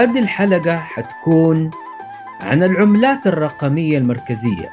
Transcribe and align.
هذه 0.00 0.18
الحلقة 0.18 0.76
حتكون 0.76 1.70
عن 2.40 2.62
العملات 2.62 3.26
الرقمية 3.26 3.98
المركزية. 3.98 4.70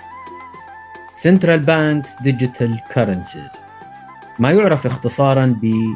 Central 1.15 1.59
Banks 1.65 2.23
Digital 2.23 2.93
Currencies. 2.93 3.59
ما 4.39 4.51
يعرف 4.51 4.85
اختصارا 4.85 5.45
ب 5.61 5.95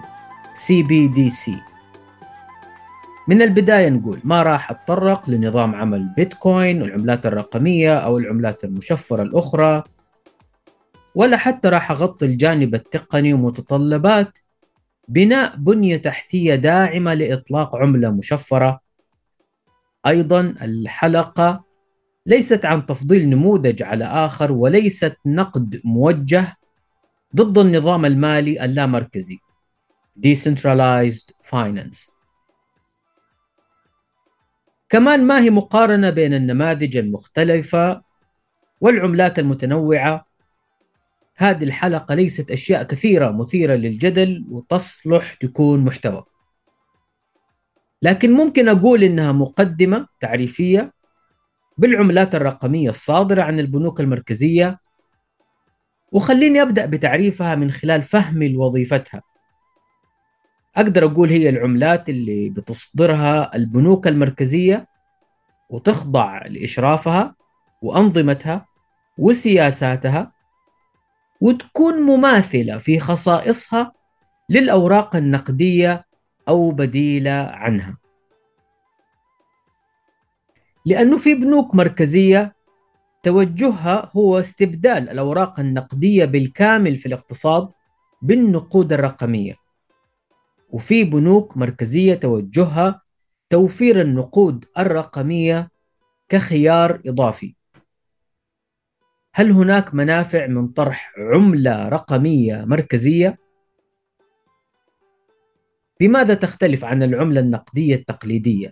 CBDC 0.54 1.52
من 3.28 3.41
البداية 3.41 3.90
نقول 3.90 4.20
ما 4.24 4.44
راح 4.44 4.72
أتطرق 4.72 5.30
لنظام 5.30 5.76
عمل 5.76 6.13
بيتكوين 6.16 6.82
والعملات 6.82 7.26
الرقمية 7.26 7.98
أو 7.98 8.18
العملات 8.18 8.63
المشفرة 8.63 9.24
الأخرى 9.24 9.84
ولا 11.16 11.38
حتى 11.38 11.70
راح 11.70 11.91
أغطي 11.91 12.26
الجانب 12.26 12.76
التقني 12.76 13.34
ومتطلبات 13.34 14.38
بناء 15.08 15.55
بنية 15.55 15.98
تحتية 15.98 16.55
داعمة 16.55 17.13
لإطلاق 17.13 17.76
عملة 17.76 18.10
مشفرة 18.10 18.91
أيضا 20.08 20.41
الحلقة 20.62 21.64
ليست 22.26 22.66
عن 22.66 22.85
تفضيل 22.85 23.30
نموذج 23.30 23.84
على 23.84 24.05
آخر 24.05 24.52
وليست 24.52 25.18
نقد 25.26 25.82
موجه 25.84 26.57
ضد 27.35 27.57
النظام 27.57 28.05
المالي 28.05 28.66
اللامركزي 28.66 29.40
Decentralized 30.20 31.32
Finance. 31.41 32.12
كمان 34.90 35.24
ما 35.24 35.40
هي 35.41 35.49
مقارنة 35.49 36.10
بين 36.10 36.34
النماذج 36.34 36.98
المختلفة 36.98 38.02
والعملات 38.82 39.40
المتنوعة؟ 39.40 40.26
هذه 41.35 41.63
الحلقة 41.63 42.16
ليست 42.16 42.52
أشياء 42.52 42.84
كثيرة 42.84 43.32
مثيرة 43.32 43.76
للجدل 43.76 44.46
وتصلح 44.49 45.34
تكون 45.34 45.79
محتوى. 45.79 46.24
لكن 48.02 48.32
ممكن 48.32 48.70
أقول 48.70 49.04
إنها 49.04 49.32
مقدمة 49.32 50.07
تعريفية 50.20 50.94
بالعملات 51.77 52.35
الرقمية 52.35 52.90
الصادرة 52.90 53.41
عن 53.41 53.60
البنوك 53.60 53.99
المركزية. 53.99 54.80
وخليني 56.12 56.62
أبدأ 56.62 56.85
بتعريفها 56.85 57.55
من 57.55 57.72
خلال 57.72 58.04
فهمي 58.04 58.49
لوظيفتها. 58.49 59.22
أقدر 60.76 61.05
أقول 61.05 61.29
هي 61.29 61.49
العملات 61.49 62.10
اللي 62.10 62.49
بتصدرها 62.49 63.55
البنوك 63.55 64.07
المركزية 64.07 64.88
وتخضع 65.69 66.47
لإشرافها 66.47 67.35
وأنظمتها 67.81 68.66
وسياساتها 69.18 70.31
وتكون 71.41 72.02
مماثلة 72.02 72.78
في 72.78 73.00
خصائصها 73.00 73.91
للأوراق 74.50 75.16
النقدية 75.16 76.06
أو 76.52 76.72
بديلة 76.72 77.31
عنها. 77.31 77.97
لأنه 80.85 81.18
في 81.18 81.35
بنوك 81.35 81.75
مركزية 81.75 82.56
توجهها 83.24 84.12
هو 84.13 84.40
استبدال 84.40 85.09
الأوراق 85.09 85.59
النقدية 85.59 86.25
بالكامل 86.25 86.97
في 86.97 87.06
الاقتصاد 87.06 87.69
بالنقود 88.22 88.94
الرقمية. 88.94 89.56
وفي 90.69 91.03
بنوك 91.03 91.57
مركزية 91.57 92.13
توجهها 92.13 93.01
توفير 93.50 94.01
النقود 94.01 94.66
الرقمية 94.78 95.72
كخيار 96.29 97.01
إضافي. 97.06 97.56
هل 99.33 99.51
هناك 99.51 99.94
منافع 99.94 100.47
من 100.47 100.68
طرح 100.68 101.13
عملة 101.33 101.89
رقمية 101.89 102.66
مركزية؟ 102.66 103.38
بماذا 106.01 106.34
تختلف 106.34 106.85
عن 106.85 107.03
العملة 107.03 107.39
النقدية 107.39 107.95
التقليدية؟ 107.95 108.72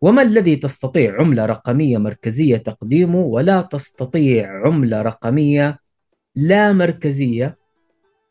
وما 0.00 0.22
الذي 0.22 0.56
تستطيع 0.56 1.20
عملة 1.20 1.46
رقمية 1.46 1.98
مركزية 1.98 2.56
تقديمه 2.56 3.18
ولا 3.18 3.60
تستطيع 3.60 4.66
عملة 4.66 5.02
رقمية 5.02 5.78
لا 6.34 6.72
مركزية 6.72 7.54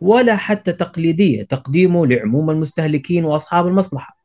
ولا 0.01 0.35
حتى 0.35 0.73
تقليدية 0.73 1.43
تقديمه 1.43 2.07
لعموم 2.07 2.49
المستهلكين 2.49 3.25
وأصحاب 3.25 3.67
المصلحة 3.67 4.17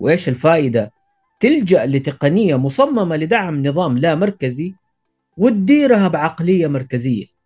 وإيش 0.00 0.28
الفائدة؟ 0.28 0.92
تلجأ 1.40 1.86
لتقنية 1.86 2.56
مصممة 2.56 3.16
لدعم 3.16 3.66
نظام 3.66 3.98
لا 3.98 4.14
مركزي 4.14 4.74
وتديرها 5.36 6.08
بعقلية 6.08 6.66
مركزية 6.66 7.37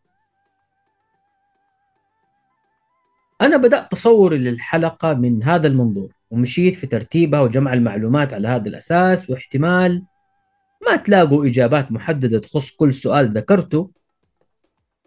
أنا 3.42 3.56
بدأت 3.56 3.92
تصوري 3.92 4.38
للحلقة 4.38 5.14
من 5.14 5.42
هذا 5.42 5.66
المنظور 5.66 6.12
ومشيت 6.30 6.74
في 6.74 6.86
ترتيبها 6.86 7.40
وجمع 7.40 7.72
المعلومات 7.72 8.34
على 8.34 8.48
هذا 8.48 8.68
الأساس 8.68 9.30
واحتمال 9.30 10.02
ما 10.86 10.96
تلاقوا 10.96 11.46
إجابات 11.46 11.92
محددة 11.92 12.38
تخص 12.38 12.70
كل 12.70 12.94
سؤال 12.94 13.28
ذكرته 13.30 13.90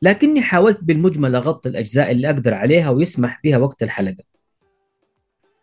لكني 0.02 0.42
حاولت 0.42 0.80
بالمجمل 0.84 1.36
أغطي 1.36 1.70
الأجزاء 1.70 2.12
اللي 2.12 2.30
أقدر 2.30 2.54
عليها 2.54 2.90
ويسمح 2.90 3.40
بها 3.44 3.58
وقت 3.58 3.84
الحلقة. 3.84 4.24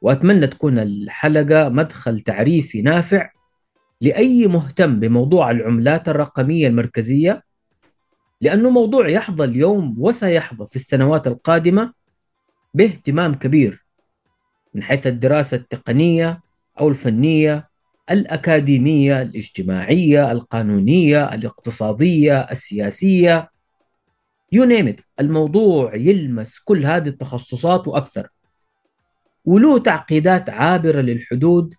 وأتمنى 0.02 0.46
تكون 0.46 0.78
الحلقة 0.78 1.68
مدخل 1.68 2.20
تعريفي 2.20 2.82
نافع 2.82 3.30
لأي 4.00 4.46
مهتم 4.46 5.00
بموضوع 5.00 5.50
العملات 5.50 6.08
الرقمية 6.08 6.68
المركزية 6.68 7.42
لأنه 8.40 8.70
موضوع 8.70 9.08
يحظى 9.08 9.44
اليوم 9.44 9.94
وسيحظى 9.98 10.66
في 10.66 10.76
السنوات 10.76 11.26
القادمة 11.26 12.01
باهتمام 12.74 13.34
كبير 13.34 13.86
من 14.74 14.82
حيث 14.82 15.06
الدراسة 15.06 15.56
التقنية 15.56 16.40
أو 16.80 16.88
الفنية 16.88 17.68
الأكاديمية 18.10 19.22
الاجتماعية 19.22 20.32
القانونية 20.32 21.34
الاقتصادية 21.34 22.40
السياسية. 22.40 23.50
يو 24.52 24.64
نيم 24.64 24.96
الموضوع 25.20 25.94
يلمس 25.94 26.58
كل 26.58 26.86
هذه 26.86 27.08
التخصصات 27.08 27.88
وأكثر. 27.88 28.28
وله 29.44 29.78
تعقيدات 29.78 30.50
عابرة 30.50 31.00
للحدود 31.00 31.74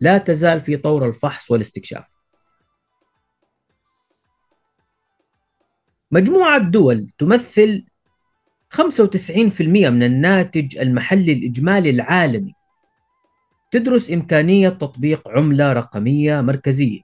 لا 0.00 0.18
تزال 0.18 0.60
في 0.60 0.76
طور 0.76 1.08
الفحص 1.08 1.50
والاستكشاف. 1.50 2.06
مجموعة 6.10 6.58
دول 6.58 7.08
تمثل 7.18 7.84
95% 8.76 9.62
من 9.90 10.02
الناتج 10.02 10.78
المحلي 10.78 11.32
الإجمالي 11.32 11.90
العالمي. 11.90 12.54
تدرس 13.70 14.10
إمكانية 14.10 14.68
تطبيق 14.68 15.28
عملة 15.28 15.72
رقمية 15.72 16.40
مركزية. 16.40 17.00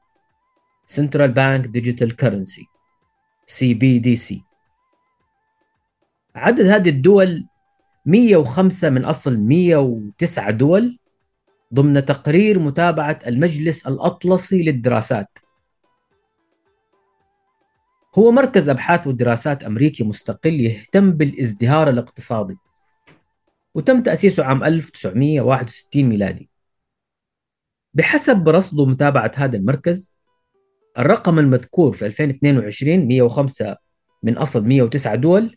Central 0.90 1.30
Bank 1.30 1.66
Digital 1.66 2.10
Currency. 2.22 2.64
CBDC 3.50 4.34
عدد 6.34 6.66
هذه 6.66 6.88
الدول 6.88 7.46
105 8.06 8.90
من 8.90 9.04
أصل 9.04 9.36
109 9.36 10.50
دول 10.50 10.98
ضمن 11.74 12.04
تقرير 12.04 12.58
متابعة 12.58 13.18
المجلس 13.26 13.86
الأطلسي 13.86 14.62
للدراسات. 14.62 15.38
هو 18.18 18.30
مركز 18.30 18.68
أبحاث 18.68 19.06
ودراسات 19.06 19.64
أمريكي 19.64 20.04
مستقل 20.04 20.60
يهتم 20.60 21.10
بالازدهار 21.10 21.88
الاقتصادي 21.88 22.56
وتم 23.74 24.02
تأسيسه 24.02 24.44
عام 24.44 24.64
1961 24.64 26.02
ميلادي. 26.02 26.50
بحسب 27.94 28.48
رصد 28.48 28.78
ومتابعة 28.78 29.32
هذا 29.34 29.56
المركز 29.56 30.14
الرقم 30.98 31.38
المذكور 31.38 31.92
في 31.92 32.06
2022 32.06 33.08
105 33.08 33.76
من 34.22 34.38
أصل 34.38 34.66
109 34.66 35.14
دول 35.14 35.56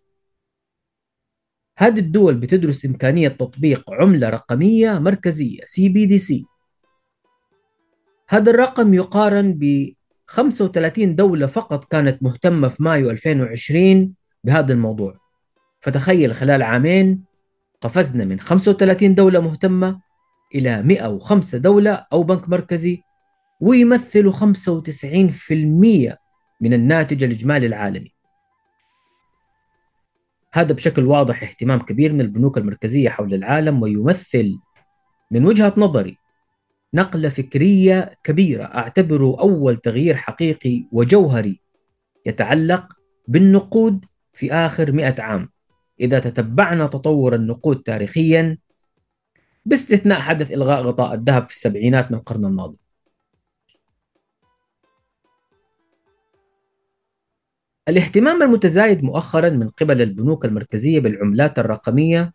هذه 1.78 2.00
الدول 2.00 2.36
بتدرس 2.36 2.86
إمكانية 2.86 3.28
تطبيق 3.28 3.92
عملة 3.92 4.30
رقمية 4.30 5.00
مركزية 5.00 5.62
CBDC 5.62 6.46
هذا 8.30 8.52
الرقم 8.52 8.94
يقارن 8.94 9.54
ب 9.54 9.94
35 10.34 11.16
دولة 11.16 11.48
فقط 11.48 11.86
كانت 11.86 12.24
مهتمة 12.24 12.68
في 12.68 12.84
مايو 12.84 13.10
2020 13.10 14.14
بهذا 14.44 14.74
الموضوع. 14.74 15.16
فتخيل 15.80 16.36
خلال 16.36 16.64
عامين 16.64 17.24
قفزنا 17.82 18.26
من 18.26 18.40
35 18.40 19.16
دولة 19.16 19.40
مهتمة 19.40 20.02
إلى 20.56 20.82
105 20.82 21.58
دولة 21.58 22.06
أو 22.14 22.24
بنك 22.24 22.50
مركزي 22.50 23.02
ويمثلوا 23.62 24.32
95% 24.32 26.18
من 26.62 26.74
الناتج 26.74 27.24
الإجمالي 27.24 27.68
العالمي. 27.68 28.14
هذا 30.54 30.74
بشكل 30.74 31.06
واضح 31.06 31.44
اهتمام 31.44 31.80
كبير 31.80 32.14
من 32.14 32.22
البنوك 32.22 32.58
المركزية 32.58 33.10
حول 33.10 33.34
العالم 33.34 33.82
ويمثل 33.82 34.56
من 35.32 35.46
وجهة 35.46 35.74
نظري 35.78 36.23
نقلة 36.94 37.30
فكرية 37.30 38.12
كبيرة. 38.24 38.64
أعتبره 38.64 39.40
أول 39.40 39.78
تغيير 39.78 40.16
حقيقي 40.16 40.88
وجوهري 40.92 41.60
يتعلق 42.26 42.94
بالنقود 43.28 44.06
في 44.34 44.54
آخر 44.54 44.92
مئة 44.92 45.22
عام. 45.22 45.50
إذا 46.00 46.20
تتبعنا 46.20 46.88
تطور 46.88 47.36
النقود 47.36 47.84
تاريخيا 47.84 48.58
باستثناء 49.66 50.20
حدث 50.20 50.52
إلغاء 50.52 50.82
غطاء 50.82 51.14
الذهب 51.14 51.48
في 51.48 51.54
السبعينات 51.54 52.12
من 52.12 52.18
القرن 52.18 52.46
الماضي. 52.46 52.80
الاهتمام 57.90 58.44
المتزايد 58.44 59.04
مؤخرا 59.04 59.50
من 59.50 59.70
قبل 59.70 60.02
البنوك 60.02 60.46
المركزية 60.46 61.00
بالعملات 61.00 61.60
الرقمية 61.60 62.34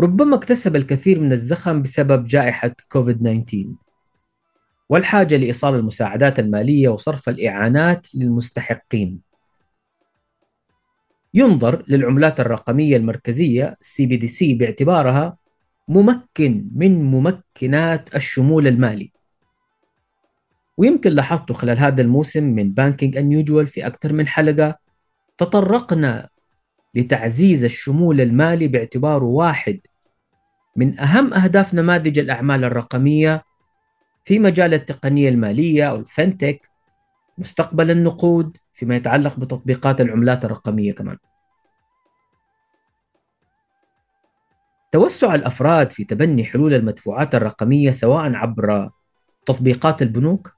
ربما 0.00 0.36
اكتسب 0.36 0.76
الكثير 0.76 1.20
من 1.20 1.32
الزخم 1.32 1.82
بسبب 1.82 2.24
جائحة 2.24 2.70
كوفيد 2.88 3.44
19 3.44 3.74
والحاجة 4.88 5.36
لإيصال 5.36 5.74
المساعدات 5.74 6.38
المالية 6.38 6.88
وصرف 6.88 7.28
الإعانات 7.28 8.14
للمستحقين. 8.14 9.20
ينظر 11.34 11.84
للعملات 11.88 12.40
الرقمية 12.40 12.96
المركزية 12.96 13.74
CBDC 13.84 14.58
باعتبارها 14.58 15.36
ممكن 15.88 16.68
من 16.74 17.04
ممكنات 17.04 18.14
الشمول 18.16 18.66
المالي. 18.66 19.12
ويمكن 20.76 21.10
لاحظتوا 21.10 21.56
خلال 21.56 21.78
هذا 21.78 22.02
الموسم 22.02 22.44
من 22.44 22.72
بانكينج 22.72 23.16
انيوجوال 23.16 23.66
في 23.66 23.86
أكثر 23.86 24.12
من 24.12 24.28
حلقة 24.28 24.78
تطرقنا 25.38 26.28
لتعزيز 26.96 27.64
الشمول 27.64 28.20
المالي 28.20 28.68
باعتباره 28.68 29.24
واحد 29.24 29.80
من 30.76 31.00
أهم 31.00 31.34
أهداف 31.34 31.74
نماذج 31.74 32.18
الأعمال 32.18 32.64
الرقمية 32.64 33.44
في 34.24 34.38
مجال 34.38 34.74
التقنية 34.74 35.28
المالية 35.28 35.90
أو 35.90 35.96
الفنتك 35.96 36.70
مستقبل 37.38 37.90
النقود 37.90 38.56
فيما 38.72 38.96
يتعلق 38.96 39.40
بتطبيقات 39.40 40.00
العملات 40.00 40.44
الرقمية 40.44 40.92
كمان. 40.92 41.16
توسع 44.92 45.34
الأفراد 45.34 45.90
في 45.90 46.04
تبني 46.04 46.44
حلول 46.44 46.74
المدفوعات 46.74 47.34
الرقمية 47.34 47.90
سواء 47.90 48.34
عبر 48.34 48.90
تطبيقات 49.46 50.02
البنوك 50.02 50.52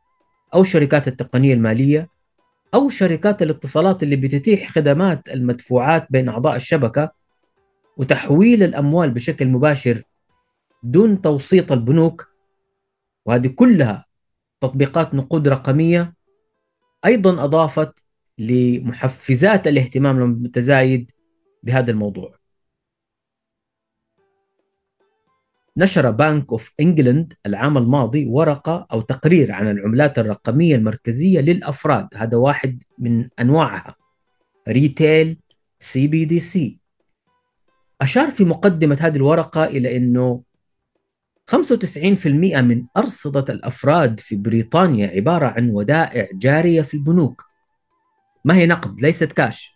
أو 0.55 0.65
شركات 0.65 1.09
التقنية 1.09 1.55
المالية 1.55 2.09
أو 2.75 2.89
شركات 2.89 3.43
الاتصالات 3.43 4.03
اللي 4.03 4.17
بتتيح 4.17 4.69
خدمات 4.71 5.29
المدفوعات 5.29 6.07
بين 6.11 6.29
أعضاء 6.29 6.57
الشبكة 6.57 7.11
وتحويل 7.97 8.63
الأموال 8.63 9.11
بشكل 9.11 9.49
مباشر 9.49 10.03
دون 10.83 11.23
توسيط 11.23 11.73
البنوك. 11.73 12.35
وهذه 13.27 13.47
كلها 13.47 14.07
تطبيقات 14.61 15.15
نقود 15.15 15.49
رقمية 15.49 16.15
أيضا 17.07 17.45
أضافت 17.45 18.05
لمحفزات 18.39 19.67
الاهتمام 19.67 20.23
المتزايد 20.23 21.11
بهذا 21.63 21.91
الموضوع. 21.91 22.38
نشر 25.79 26.11
Bank 26.11 26.53
of 26.53 26.73
England 26.81 27.35
العام 27.47 27.79
الماضي 27.79 28.27
ورقة 28.27 28.87
أو 28.93 29.01
تقرير 29.01 29.53
عن 29.53 29.71
العملات 29.71 30.19
الرقمية 30.19 30.77
المركزية 30.77 31.41
للأفراد. 31.41 32.09
هذا 32.15 32.37
واحد 32.37 32.83
من 32.99 33.29
أنواعها. 33.41 33.95
retail 34.69 35.39
CBDC 35.79 36.79
أشار 38.01 38.31
في 38.31 38.45
مقدمة 38.45 38.99
هذه 39.01 39.17
الورقة 39.17 39.65
إلى 39.65 39.97
إنه 39.97 40.43
95% 41.51 42.27
من 42.61 42.87
أرصدة 42.97 43.55
الأفراد 43.55 44.21
في 44.21 44.37
بريطانيا 44.37 45.09
عبارة 45.09 45.47
عن 45.47 45.71
ودائع 45.71 46.29
جارية 46.33 46.83
في 46.83 46.95
البنوك. 46.95 47.45
ما 48.45 48.55
هي 48.55 48.67
نقد؟ 48.67 49.01
ليست 49.01 49.33
كاش 49.33 49.73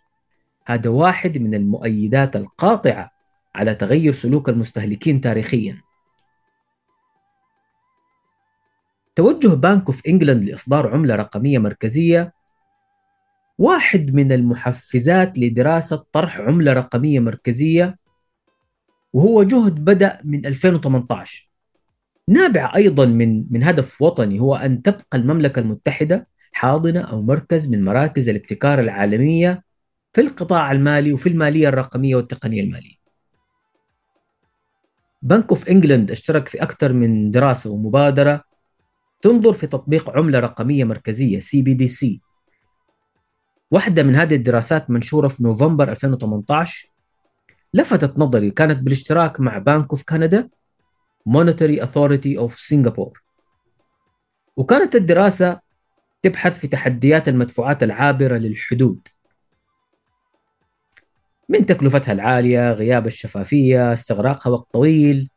هذا 0.65 0.89
واحد 0.89 1.37
من 1.37 1.55
المؤيدات 1.55 2.35
القاطعة 2.35 3.11
على 3.55 3.75
تغير 3.75 4.13
سلوك 4.13 4.49
المستهلكين 4.49 5.21
تاريخيا. 5.21 5.92
توجه 9.15 9.47
بانك 9.47 9.85
اوف 9.87 10.01
إنجلاند 10.07 10.43
لإصدار 10.49 10.87
عملة 10.93 11.15
رقمية 11.15 11.59
مركزية 11.59 12.33
واحد 13.57 14.11
من 14.13 14.31
المحفزات 14.31 15.39
لدراسة 15.39 16.05
طرح 16.11 16.39
عملة 16.39 16.73
رقمية 16.73 17.19
مركزية 17.19 17.97
وهو 19.13 19.43
جهد 19.43 19.85
بدأ 19.85 20.19
من 20.23 20.45
2018 20.45 21.49
نابع 22.27 22.75
أيضا 22.75 23.05
من 23.05 23.45
من 23.53 23.63
هدف 23.63 24.01
وطني 24.01 24.39
هو 24.39 24.55
أن 24.55 24.81
تبقى 24.81 25.17
المملكة 25.17 25.59
المتحدة 25.59 26.27
حاضنة 26.53 27.01
أو 27.01 27.21
مركز 27.21 27.69
من 27.69 27.83
مراكز 27.83 28.29
الابتكار 28.29 28.79
العالمية 28.79 29.63
في 30.13 30.21
القطاع 30.21 30.71
المالي 30.71 31.13
وفي 31.13 31.29
المالية 31.29 31.67
الرقمية 31.67 32.15
والتقنية 32.15 32.61
المالية. 32.61 32.95
Bank 35.21 35.49
of 35.49 35.69
England 35.69 36.11
اشترك 36.11 36.47
في 36.47 36.63
أكثر 36.63 36.93
من 36.93 37.31
دراسة 37.31 37.69
ومبادرة 37.71 38.43
تنظر 39.23 39.53
في 39.53 39.67
تطبيق 39.67 40.09
عملة 40.09 40.39
رقمية 40.39 40.83
مركزية 40.83 41.39
C 41.39 42.21
واحدة 43.71 44.03
من 44.03 44.15
هذه 44.15 44.35
الدراسات 44.35 44.89
منشورة 44.89 45.27
في 45.27 45.43
نوفمبر 45.43 45.91
2018 45.91 46.91
لفتت 47.73 48.19
نظري 48.19 48.51
كانت 48.51 48.79
بالاشتراك 48.79 49.39
مع 49.39 49.57
Bank 49.57 49.89
of 49.91 50.03
Canada, 50.03 50.49
Monetary 51.25 51.83
Authority 51.83 52.37
of 52.37 52.59
Singapore 52.59 53.23
وكانت 54.57 54.95
الدراسة 54.95 55.59
تبحث 56.21 56.59
في 56.59 56.67
تحديات 56.67 57.27
المدفوعات 57.27 57.83
العابرة 57.83 58.37
للحدود. 58.37 59.07
من 61.49 61.65
تكلفتها 61.65 62.11
العالية 62.11 62.71
غياب 62.71 63.07
الشفافية 63.07 63.93
استغراقها 63.93 64.49
وقت 64.49 64.73
طويل 64.73 65.29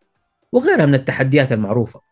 وغيرها 0.53 0.87
من 0.87 0.95
التحديات 0.95 1.53
المعروفة. 1.53 2.06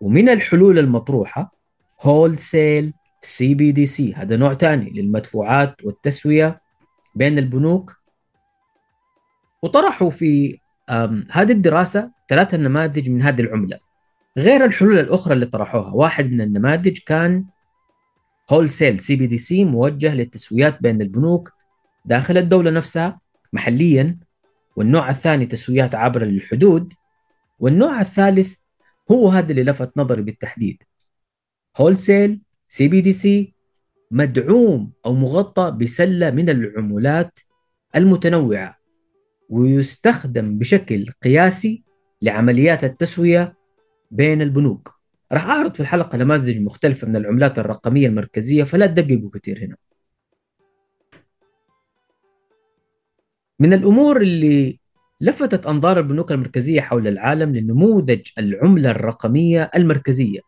ومن 0.00 0.28
الحلول 0.28 0.78
المطروحة 0.78 1.54
هول 2.00 2.38
سيل 2.38 2.92
سي 3.22 3.54
بي 3.54 3.72
دي 3.72 3.86
سي 3.86 4.14
هذا 4.14 4.36
نوع 4.36 4.54
ثاني 4.54 4.90
للمدفوعات 4.90 5.84
والتسوية 5.84 6.60
بين 7.14 7.38
البنوك. 7.38 7.96
وطرحوا 9.62 10.10
في 10.10 10.58
هذه 11.30 11.52
الدراسة 11.52 12.10
ثلاثة 12.28 12.58
نماذج 12.58 13.10
من 13.10 13.22
هذه 13.22 13.40
العملة. 13.40 13.78
غير 14.38 14.64
الحلول 14.64 14.98
الأخرى 14.98 15.34
اللي 15.34 15.46
طرحوها 15.46 15.92
واحد 15.92 16.30
من 16.30 16.40
النماذج 16.40 16.98
كان 17.06 17.44
هول 18.50 18.70
سيل 18.70 19.00
سي 19.00 19.16
بي 19.16 19.26
دي 19.26 19.38
سي 19.38 19.64
موجه 19.64 20.14
للتسويات 20.14 20.82
بين 20.82 21.02
البنوك 21.02 21.52
داخل 22.04 22.38
الدولة 22.38 22.70
نفسها 22.70 23.20
محليا. 23.52 24.18
والنوع 24.76 25.10
الثاني 25.10 25.46
تسويات 25.46 25.94
عبر 25.94 26.22
الحدود. 26.22 26.92
والنوع 27.58 28.00
الثالث 28.00 28.54
هو 29.10 29.28
هذا 29.28 29.50
اللي 29.50 29.64
لفت 29.64 29.98
نظري 29.98 30.22
بالتحديد. 30.22 30.82
هول 31.76 31.98
سيل 31.98 32.40
سي 32.68 32.88
بي 32.88 33.00
دي 33.00 33.12
سي 33.12 33.54
مدعوم 34.10 34.92
أو 35.06 35.12
مغطى 35.14 35.76
بسلة 35.80 36.30
من 36.30 36.50
العملات 36.50 37.38
المتنوعة 37.96 38.76
ويستخدم 39.48 40.58
بشكل 40.58 41.06
قياسي 41.22 41.84
لعمليات 42.22 42.84
التسوية 42.84 43.56
بين 44.10 44.42
البنوك. 44.42 45.00
راح 45.32 45.46
أعرض 45.46 45.74
في 45.74 45.80
الحلقة 45.80 46.18
نماذج 46.18 46.60
مختلفة 46.60 47.08
من 47.08 47.16
العملات 47.16 47.58
الرقمية 47.58 48.06
المركزية 48.06 48.64
فلا 48.64 48.86
تدققوا 48.86 49.30
كثير 49.30 49.64
هنا. 49.64 49.76
من 53.58 53.72
الأمور 53.72 54.20
اللي 54.20 54.79
لفتت 55.20 55.66
أنظار 55.66 55.98
البنوك 55.98 56.32
المركزية 56.32 56.80
حول 56.80 57.08
العالم 57.08 57.56
لنموذج 57.56 58.20
العملة 58.38 58.90
الرقمية 58.90 59.70
المركزية 59.76 60.40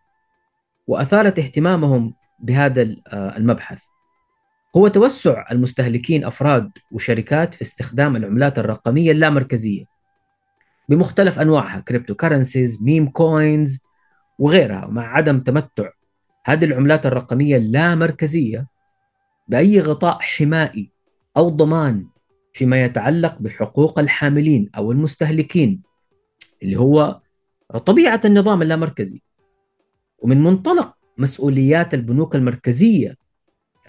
وأثارت 0.87 1.39
اهتمامهم 1.39 2.15
بهذا 2.41 2.83
آه، 2.83 3.37
المبحث. 3.37 3.83
هو 4.77 4.89
توسع 4.89 5.45
المستهلكين 5.53 6.25
أفراد 6.25 6.71
وشركات 6.93 7.55
في 7.55 7.63
استخدام 7.63 8.17
العملات 8.17 8.59
الرقمية 8.59 9.13
اللامركزية 9.13 9.85
بمختلف 10.89 11.39
أنواعها 11.39 11.81
cryptocurrencies, 11.81 12.83
meme 12.83 13.09
coins 13.09 13.79
وغيرها. 14.39 14.87
مع 14.87 15.17
عدم 15.17 15.41
تمتع 15.41 15.89
هذه 16.45 16.65
العملات 16.65 17.07
الرقمية 17.07 17.57
اللامركزية 17.57 18.67
بأي 19.49 19.81
غطاء 19.81 20.19
حمائي 20.21 20.91
أو 21.37 21.49
ضمان 21.49 22.12
فيما 22.53 22.85
يتعلق 22.85 23.37
بحقوق 23.41 23.99
الحاملين 23.99 24.71
أو 24.77 24.93
المستهلكين 24.93 25.83
اللي 26.63 26.79
هو 26.79 27.21
طبيعة 27.87 28.21
النظام 28.25 28.63
اللامركزي. 28.63 29.23
ومن 30.19 30.43
منطلق 30.43 30.95
مسؤوليات 31.19 31.95
البنوك 31.95 32.37
المركزية 32.37 33.17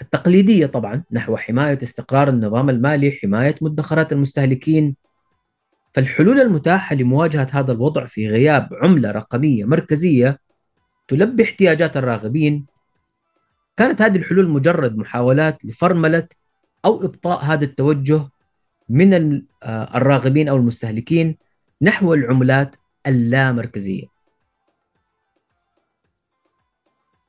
التقليدية 0.01 0.65
طبعا 0.65 1.03
نحو 1.11 1.37
حماية 1.37 1.79
استقرار 1.83 2.29
النظام 2.29 2.69
المالي، 2.69 3.11
حماية 3.11 3.55
مدخرات 3.61 4.13
المستهلكين. 4.13 4.95
فالحلول 5.91 6.41
المتاحة 6.41 6.95
لمواجهة 6.95 7.47
هذا 7.51 7.71
الوضع 7.71 8.05
في 8.05 8.29
غياب 8.29 8.69
عملة 8.73 9.11
رقمية 9.11 9.65
مركزية 9.65 10.39
تلبي 11.07 11.43
احتياجات 11.43 11.97
الراغبين. 11.97 12.65
كانت 13.77 14.01
هذه 14.01 14.17
الحلول 14.17 14.49
مجرد 14.49 14.97
محاولات 14.97 15.65
لفرملة 15.65 16.27
أو 16.85 17.05
إبطاء 17.05 17.43
هذا 17.43 17.65
التوجه 17.65 18.29
من 18.93 19.41
آه، 19.63 19.97
الراغبين 19.97 20.49
أو 20.49 20.55
المستهلكين 20.55 21.37
نحو 21.81 22.13
العملات 22.13 22.75
اللامركزية. 23.07 24.05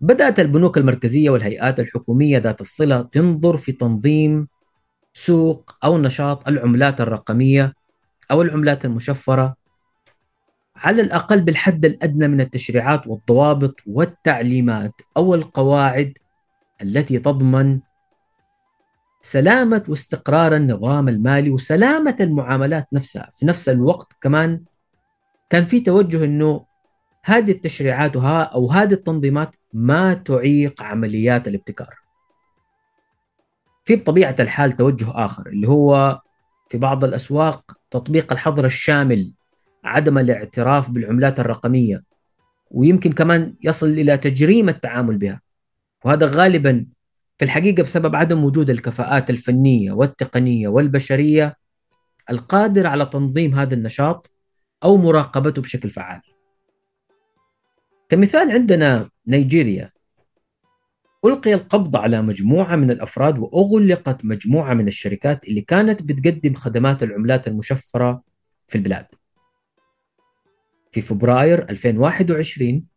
بدأت 0.01 0.41
البنوك 0.41 0.79
المركزية 0.79 1.31
والهيئات 1.31 1.81
الحكومية 1.81 2.39
ذات 2.39 2.61
الصلة 2.61 3.03
تنظر 3.03 3.57
في 3.57 3.73
تنظيم 3.73 4.49
سوق 5.15 5.77
أو 5.85 5.99
نشاط 5.99 6.49
العملات 6.49 7.01
الرقمية 7.01 7.75
أو 8.31 8.43
العملات 8.43 8.85
المشفرة 8.85 9.57
على 10.77 11.03
الأقل 11.03 11.41
بالحد 11.41 11.85
الأدنى 11.85 12.29
من 12.29 12.41
التشريعات 12.41 13.07
والضوابط 13.07 13.75
والتعليمات 13.87 14.93
أو 15.17 15.35
القواعد 15.35 16.13
التي 16.83 17.19
تضمن 17.19 17.81
سلامة 19.25 19.85
واستقرار 19.89 20.57
النظام 20.57 21.09
المالي 21.09 21.51
وسلامة 21.51 22.17
المعاملات 22.21 22.87
نفسها. 22.93 23.31
في 23.35 23.47
نفس 23.47 23.69
الوقت 23.69 24.13
كمان 24.21 24.61
كان 25.51 25.65
في 25.65 25.81
توجه 25.81 26.25
أنه 26.25 26.67
هذه 27.25 27.51
التشريعات 27.51 28.17
أو 28.17 28.71
هذه 28.71 28.93
التنظيمات 28.93 29.57
ما 29.73 30.15
تعيق 30.15 30.83
عمليات 30.83 31.49
الابتكار. 31.49 31.95
في 33.85 33.97
بطبيعة 33.97 34.37
الحال 34.41 34.73
توجه 34.73 35.25
آخر 35.25 35.47
اللي 35.47 35.69
هو 35.69 36.21
في 36.69 36.79
بعض 36.79 37.05
الأسواق 37.05 37.73
تطبيق 37.91 38.33
الحظر 38.33 38.65
الشامل 38.65 39.33
عدم 39.85 40.19
الاعتراف 40.19 40.91
بالعملات 40.91 41.41
الرقمية 41.41 42.03
ويمكن 42.71 43.13
كمان 43.13 43.55
يصل 43.65 43.89
إلى 43.89 44.17
تجريم 44.17 44.69
التعامل 44.69 45.19
بها. 45.19 45.41
وهذا 46.05 46.27
غالبا 46.27 46.94
في 47.39 47.45
الحقيقة 47.45 47.83
بسبب 47.83 48.17
عدم 48.17 48.45
وجود 48.45 48.71
الكفاءات 48.71 49.31
الفنية 49.31 49.93
والتقنية 49.93 50.69
والبشرية 50.69 51.57
القادرة 52.31 52.89
على 52.89 53.07
تنظيم 53.07 53.55
هذا 53.55 53.75
النشاط 53.75 54.31
أو 54.85 54.97
مراقبته 54.97 55.63
بشكل 55.63 55.91
فعال. 55.91 56.21
كمثال 58.09 58.51
عندنا 58.51 59.11
نيجيريا. 59.27 59.91
ألقي 61.25 61.55
القبض 61.55 61.97
على 61.97 62.23
مجموعة 62.23 62.77
من 62.77 62.91
الأفراد 62.91 63.39
وأغلقت 63.39 64.25
مجموعة 64.25 64.75
من 64.75 64.89
الشركات 64.89 65.49
اللي 65.49 65.61
كانت 65.61 66.03
بتقدم 66.03 66.55
خدمات 66.55 67.03
العملات 67.03 67.49
المشفرة 67.49 68.23
في 68.69 68.79
البلاد. 68.79 69.07
في 70.91 71.01
فبراير 71.01 71.71
2021 71.71 72.94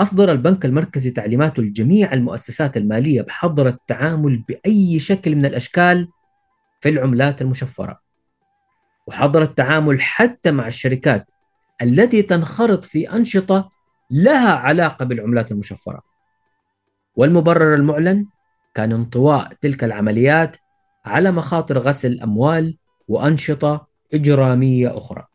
أصدر 0.00 0.32
البنك 0.32 0.64
المركزي 0.64 1.10
تعليماته 1.10 1.62
لجميع 1.62 2.12
المؤسسات 2.12 2.76
المالية 2.76 3.22
بحظر 3.22 3.68
التعامل 3.68 4.38
بأي 4.38 4.98
شكل 4.98 5.36
من 5.36 5.46
الأشكال 5.46 6.08
في 6.80 6.88
العملات 6.88 7.42
المشفرة. 7.42 8.00
وحظر 9.06 9.42
التعامل 9.42 10.00
حتى 10.00 10.50
مع 10.50 10.66
الشركات 10.66 11.30
التي 11.82 12.22
تنخرط 12.22 12.84
في 12.84 13.12
أنشطة 13.12 13.68
لها 14.10 14.52
علاقة 14.52 15.04
بالعملات 15.04 15.52
المشفرة. 15.52 16.02
والمبرر 17.16 17.74
المعلن 17.74 18.26
كان 18.74 18.92
انطواء 18.92 19.52
تلك 19.60 19.84
العمليات 19.84 20.56
على 21.04 21.30
مخاطر 21.30 21.78
غسل 21.78 22.20
أموال 22.20 22.76
وأنشطة 23.08 23.86
إجرامية 24.14 24.98
أخرى. 24.98 25.29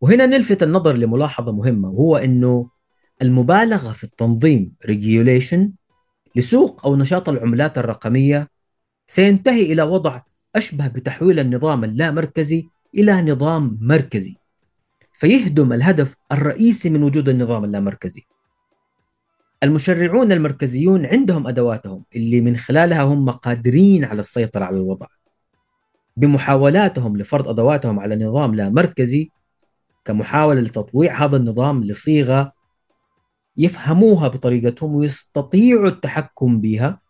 وهنا 0.00 0.26
نلفت 0.26 0.62
النظر 0.62 0.96
لملاحظة 0.96 1.52
مهمة 1.52 1.88
وهو 1.88 2.16
أنه 2.16 2.70
المبالغة 3.22 3.92
في 3.92 4.04
التنظيم 4.04 4.72
regulation 4.86 5.58
لسوق 6.36 6.86
أو 6.86 6.96
نشاط 6.96 7.28
العملات 7.28 7.78
الرقمية 7.78 8.48
سينتهي 9.06 9.72
إلى 9.72 9.82
وضع 9.82 10.22
أشبه 10.56 10.88
بتحويل 10.88 11.38
النظام 11.38 11.84
اللامركزي 11.84 12.66
إلى 12.94 13.22
نظام 13.22 13.78
مركزي 13.80 14.36
فيهدم 15.12 15.72
الهدف 15.72 16.16
الرئيسي 16.32 16.90
من 16.90 17.02
وجود 17.02 17.28
النظام 17.28 17.64
اللامركزي. 17.64 18.22
المشرعون 19.62 20.32
المركزيون 20.32 21.06
عندهم 21.06 21.46
أدواتهم 21.46 22.04
اللي 22.16 22.40
من 22.40 22.56
خلالها 22.56 23.02
هم 23.02 23.30
قادرين 23.30 24.04
على 24.04 24.20
السيطرة 24.20 24.64
على 24.64 24.76
الوضع 24.76 25.06
بمحاولاتهم 26.16 27.16
لفرض 27.16 27.48
أدواتهم 27.48 28.00
على 28.00 28.24
نظام 28.24 28.54
لا 28.54 28.68
مركزي 28.68 29.30
كمحاولة 30.04 30.60
لتطويع 30.60 31.24
هذا 31.24 31.36
النظام 31.36 31.84
لصيغة 31.84 32.52
يفهموها 33.56 34.28
بطريقتهم 34.28 34.94
ويستطيعوا 34.94 35.88
التحكم 35.88 36.60
بها. 36.60 37.00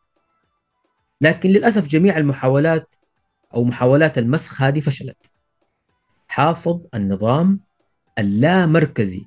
لكن 1.20 1.50
للأسف 1.50 1.88
جميع 1.88 2.16
المحاولات 2.16 2.94
أو 3.54 3.64
محاولات 3.64 4.18
المسخ 4.18 4.62
هذه 4.62 4.80
فشلت. 4.80 5.30
حافظ 6.28 6.80
النظام 6.94 7.61
اللامركزي 8.18 9.26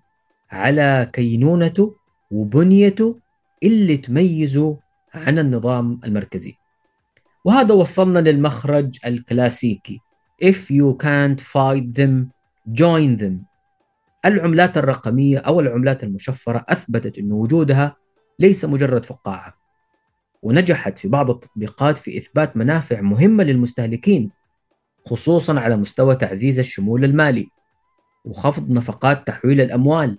على 0.52 1.10
كينونته 1.14 1.96
وبنيته 2.32 3.20
اللي 3.64 3.98
تميزه 3.98 4.80
عن 5.14 5.40
النظام 5.40 6.00
المركزي. 6.04 6.56
وهذا 7.46 7.74
وصلنا 7.74 8.20
للمخرج 8.20 8.98
الكلاسيكي. 9.06 10.00
If 10.44 10.56
you 10.56 10.98
can't 11.04 11.42
fight 11.42 11.94
them, 12.00 12.32
join 12.74 13.18
them. 13.22 13.53
العملات 14.26 14.78
الرقمية 14.78 15.38
أو 15.38 15.60
العملات 15.60 16.04
المشفرة 16.04 16.66
أثبتت 16.70 17.18
أن 17.18 17.32
وجودها 17.32 17.96
ليس 18.40 18.66
مجرد 18.66 19.06
فقاعة 19.06 19.54
ونجحت 20.42 21.00
في 21.00 21.08
بعض 21.08 21.30
التطبيقات 21.30 21.98
في 21.98 22.18
إثبات 22.18 22.58
منافع 22.58 23.02
مهمة 23.02 23.44
للمستهلكين 23.44 24.32
خصوصا 25.06 25.60
على 25.60 25.78
مستوى 25.78 26.16
تعزيز 26.16 26.60
الشمول 26.60 27.06
المالي 27.06 27.48
وخفض 28.26 28.72
نفقات 28.72 29.28
تحويل 29.28 29.62
الأموال 29.62 30.18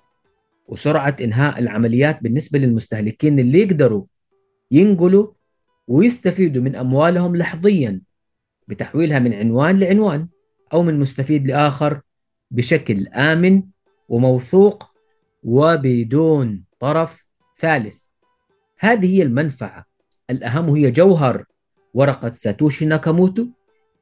وسرعة 0.69 1.17
إنهاء 1.21 1.59
العمليات 1.59 2.23
بالنسبة 2.23 2.59
للمستهلكين 2.59 3.39
اللي 3.39 3.61
يقدروا 3.61 4.05
ينقلوا 4.71 5.33
ويستفيدوا 5.89 6.63
من 6.63 6.77
أموالهم 6.77 7.37
لحظيا 7.37 8.01
بتحويلها 8.69 9.19
من 9.19 9.35
عنوان 9.35 9.79
لعنوان 9.79 10.29
أو 10.73 10.83
من 10.83 11.01
مستفيد 11.01 11.47
لآخر 11.47 12.01
بشكل 12.51 13.09
آمن 13.09 13.63
وموثوق 14.09 14.95
وبدون 15.43 16.65
طرف 16.81 17.25
ثالث. 17.59 17.97
هذه 18.79 19.19
هي 19.19 19.23
المنفعة. 19.23 19.87
الأهم 20.31 20.69
هي 20.69 20.91
جوهر. 20.91 21.45
ورقة 21.95 22.33
ساتوشي 22.33 22.87
ناكاموتو. 22.87 23.47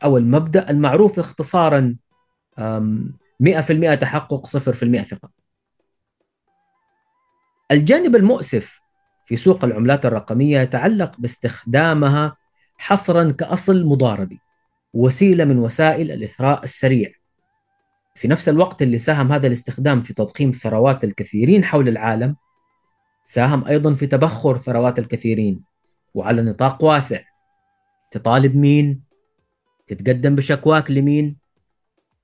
أو 0.05 0.17
المبدأ 0.17 0.71
المعروف 0.71 1.19
اختصارا 1.19 1.97
100% 3.41 3.95
تحقق 3.95 4.47
0% 4.47 5.03
ثقة. 5.03 5.31
الجانب 7.71 8.17
المؤسف 8.17 8.81
في 9.27 9.37
سوق 9.37 9.65
العملات 9.65 10.07
الرقمية 10.07 10.61
يتعلق 10.61 11.21
باستخدامها 11.21 12.37
حصرا 12.77 13.31
كأصل 13.31 13.85
مضاربي. 13.85 14.39
وسيلة 14.95 15.45
من 15.45 15.59
وسائل 15.59 16.11
الإثراء 16.11 16.63
السريع. 16.63 17.13
في 18.15 18.29
نفس 18.29 18.49
الوقت 18.49 18.83
اللي 18.83 18.99
ساهم 18.99 19.33
هذا 19.33 19.47
الاستخدام 19.47 20.03
في 20.03 20.15
تضخيم 20.15 20.51
ثروات 20.51 21.05
الكثيرين 21.05 21.65
حول 21.65 21.89
العالم 21.89 22.37
ساهم 23.23 23.65
أيضا 23.65 23.95
في 23.95 24.07
تبخر 24.07 24.59
ثروات 24.59 24.99
الكثيرين 24.99 25.61
وعلى 26.15 26.43
نطاق 26.43 26.85
واسع 26.85 27.21
تطالب 28.11 28.57
مين؟ 28.57 29.03
تتقدم 29.87 30.35
بشكواك 30.35 30.91
لمين؟ 30.91 31.37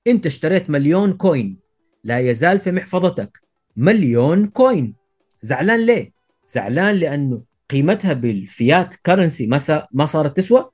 إنت 0.07 0.25
اشتريت 0.25 0.69
مليون 0.69 1.13
كوين 1.13 1.57
لا 2.03 2.19
يزال 2.19 2.59
في 2.59 2.71
محفظتك 2.71 3.41
مليون 3.75 4.47
coin 4.47 4.95
زعلان 5.41 5.85
ليه؟ 5.85 6.11
زعلان 6.47 6.95
لأنه 6.95 7.41
قيمتها 7.69 8.13
بال 8.13 8.40
fiat 8.40 8.95
currency 8.95 9.47
ما 9.47 9.87
ما 9.91 10.05
صارت 10.05 10.37
تسوى 10.37 10.69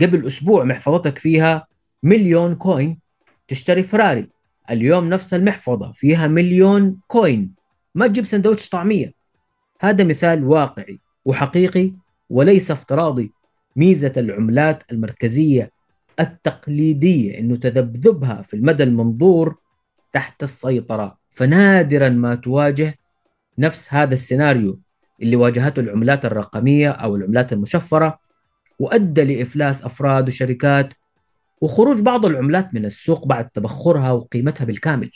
قبل 0.00 0.26
أسبوع 0.26 0.64
محفظتك 0.64 1.18
فيها 1.18 1.66
مليون 2.02 2.54
coin 2.54 3.07
تشتري 3.48 3.82
فراري. 3.82 4.28
اليوم 4.70 5.08
نفس 5.08 5.34
المحفظة 5.34 5.92
فيها 5.92 6.26
مليون 6.26 7.00
coin. 7.06 7.54
ما 7.94 8.06
تجيب 8.06 8.24
سندوتش 8.24 8.68
طعمية. 8.68 9.14
هذا 9.80 10.04
مثال 10.04 10.44
واقعي 10.44 11.00
وحقيقي 11.24 11.92
وليس 12.30 12.70
افتراضي. 12.70 13.32
ميزة 13.76 14.12
العملات 14.16 14.82
المركزية 14.92 15.70
التقليدية 16.20 17.38
إنه 17.38 17.56
تذبذبها 17.56 18.42
في 18.42 18.54
المدى 18.54 18.82
المنظور 18.82 19.56
تحت 20.12 20.42
السيطرة. 20.42 21.18
فنادرا 21.30 22.08
ما 22.08 22.34
تواجه 22.34 22.98
نفس 23.58 23.94
هذا 23.94 24.14
السيناريو 24.14 24.80
اللي 25.22 25.36
واجهته 25.36 25.80
العملات 25.80 26.24
الرقمية 26.24 26.90
أو 26.90 27.16
العملات 27.16 27.52
المشفرة 27.52 28.18
وأدى 28.78 29.24
لإفلاس 29.24 29.84
أفراد 29.84 30.28
وشركات 30.28 30.94
وخروج 31.60 32.00
بعض 32.00 32.26
العملات 32.26 32.74
من 32.74 32.84
السوق 32.84 33.26
بعد 33.26 33.48
تبخرها 33.48 34.12
وقيمتها 34.12 34.64
بالكامل. 34.64 35.10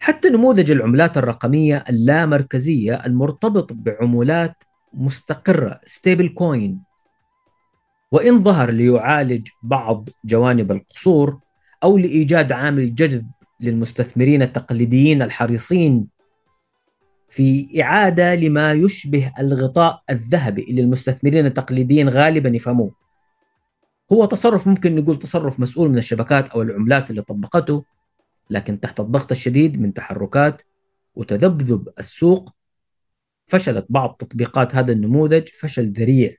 حتى 0.00 0.28
نموذج 0.28 0.70
العملات 0.70 1.18
الرقمية 1.18 1.84
اللامركزية 1.88 2.94
المرتبط 3.06 3.72
بعملات 3.72 4.62
مستقرة 4.92 5.80
stablecoin 5.84 6.82
وإن 8.12 8.42
ظهر 8.44 8.70
ليعالج 8.70 9.48
بعض 9.62 10.08
جوانب 10.24 10.72
القصور 10.72 11.40
أو 11.84 11.98
لإيجاد 11.98 12.52
عامل 12.52 12.94
جذب 12.94 13.30
للمستثمرين 13.60 14.42
التقليديين 14.42 15.22
الحريصين 15.22 16.06
في 17.28 17.68
إعادة 17.82 18.34
لما 18.34 18.72
يشبه 18.72 19.32
الغطاء 19.38 20.02
الذهبي 20.10 20.62
اللي 20.62 20.80
المستثمرين 20.80 21.46
التقليديين 21.46 22.08
غالبا 22.08 22.48
يفهموه. 22.48 22.94
هو 24.12 24.24
تصرف 24.24 24.68
ممكن 24.68 24.96
نقول 24.96 25.18
تصرف 25.18 25.60
مسؤول 25.60 25.90
من 25.90 25.98
الشبكات 25.98 26.48
أو 26.48 26.62
العملات 26.62 27.10
اللي 27.10 27.22
طبقته 27.22 27.84
لكن 28.50 28.80
تحت 28.80 29.00
الضغط 29.00 29.30
الشديد 29.30 29.80
من 29.80 29.94
تحركات 29.94 30.62
وتذبذب 31.14 31.88
السوق 31.98 32.54
فشلت 33.46 33.86
بعض 33.88 34.16
تطبيقات 34.18 34.74
هذا 34.74 34.92
النموذج 34.92 35.48
فشل 35.48 35.92
ذريع 35.92 36.34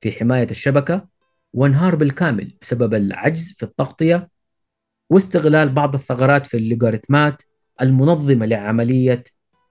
في 0.00 0.12
حماية 0.12 0.50
الشبكة 0.50 1.08
وانهار 1.52 1.94
بالكامل 1.94 2.56
بسبب 2.62 2.94
العجز 2.94 3.54
في 3.56 3.62
التغطية 3.62 4.30
واستغلال 5.10 5.68
بعض 5.68 5.94
الثغرات 5.94 6.46
في 6.46 6.56
اللوغاريتمات 6.56 7.42
المنظمة 7.80 8.46
لعملية 8.46 9.24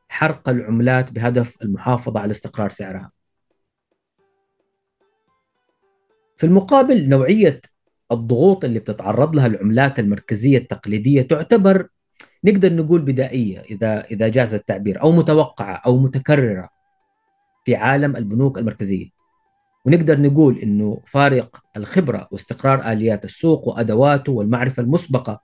حرق 0.09 0.49
العملات 0.49 1.11
بهدف 1.11 1.61
المحافظة 1.61 2.19
على 2.19 2.31
استقرار 2.31 2.69
سعرها. 2.69 3.11
في 6.37 6.45
المقابل 6.45 7.09
نوعية 7.09 7.61
الضغوط 8.11 8.65
اللي 8.65 8.79
بتتعرض 8.79 9.35
لها 9.35 9.47
العملات 9.47 9.99
المركزية 9.99 10.57
التقليدية 10.57 11.21
تعتبر 11.21 11.87
نقدر 12.45 12.73
نقول 12.73 13.01
بدائية 13.01 13.59
إذا 13.59 14.05
إذا 14.05 14.27
جاز 14.27 14.53
التعبير 14.53 15.01
أو 15.01 15.11
متوقعة 15.11 15.81
أو 15.85 15.97
متكررة 15.97 16.69
في 17.65 17.75
عالم 17.75 18.15
البنوك 18.15 18.57
المركزية. 18.57 19.09
ونقدر 19.85 20.21
نقول 20.21 20.57
إنه 20.57 21.01
فارق 21.05 21.63
الخبرة 21.77 22.27
واستقرار 22.31 22.91
آليات 22.91 23.25
السوق 23.25 23.67
وأدواته 23.67 24.31
والمعرفة 24.31 24.83
المسبقة 24.83 25.41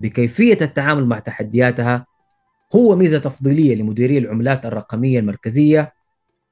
بكيفية 0.00 0.58
التعامل 0.62 1.06
مع 1.06 1.18
تحدياتها 1.18 2.06
هو 2.74 2.96
ميزة 2.96 3.18
تفضيلية 3.18 3.74
لمديري 3.74 4.18
العملات 4.18 4.66
الرقمية 4.66 5.18
المركزية 5.18 5.92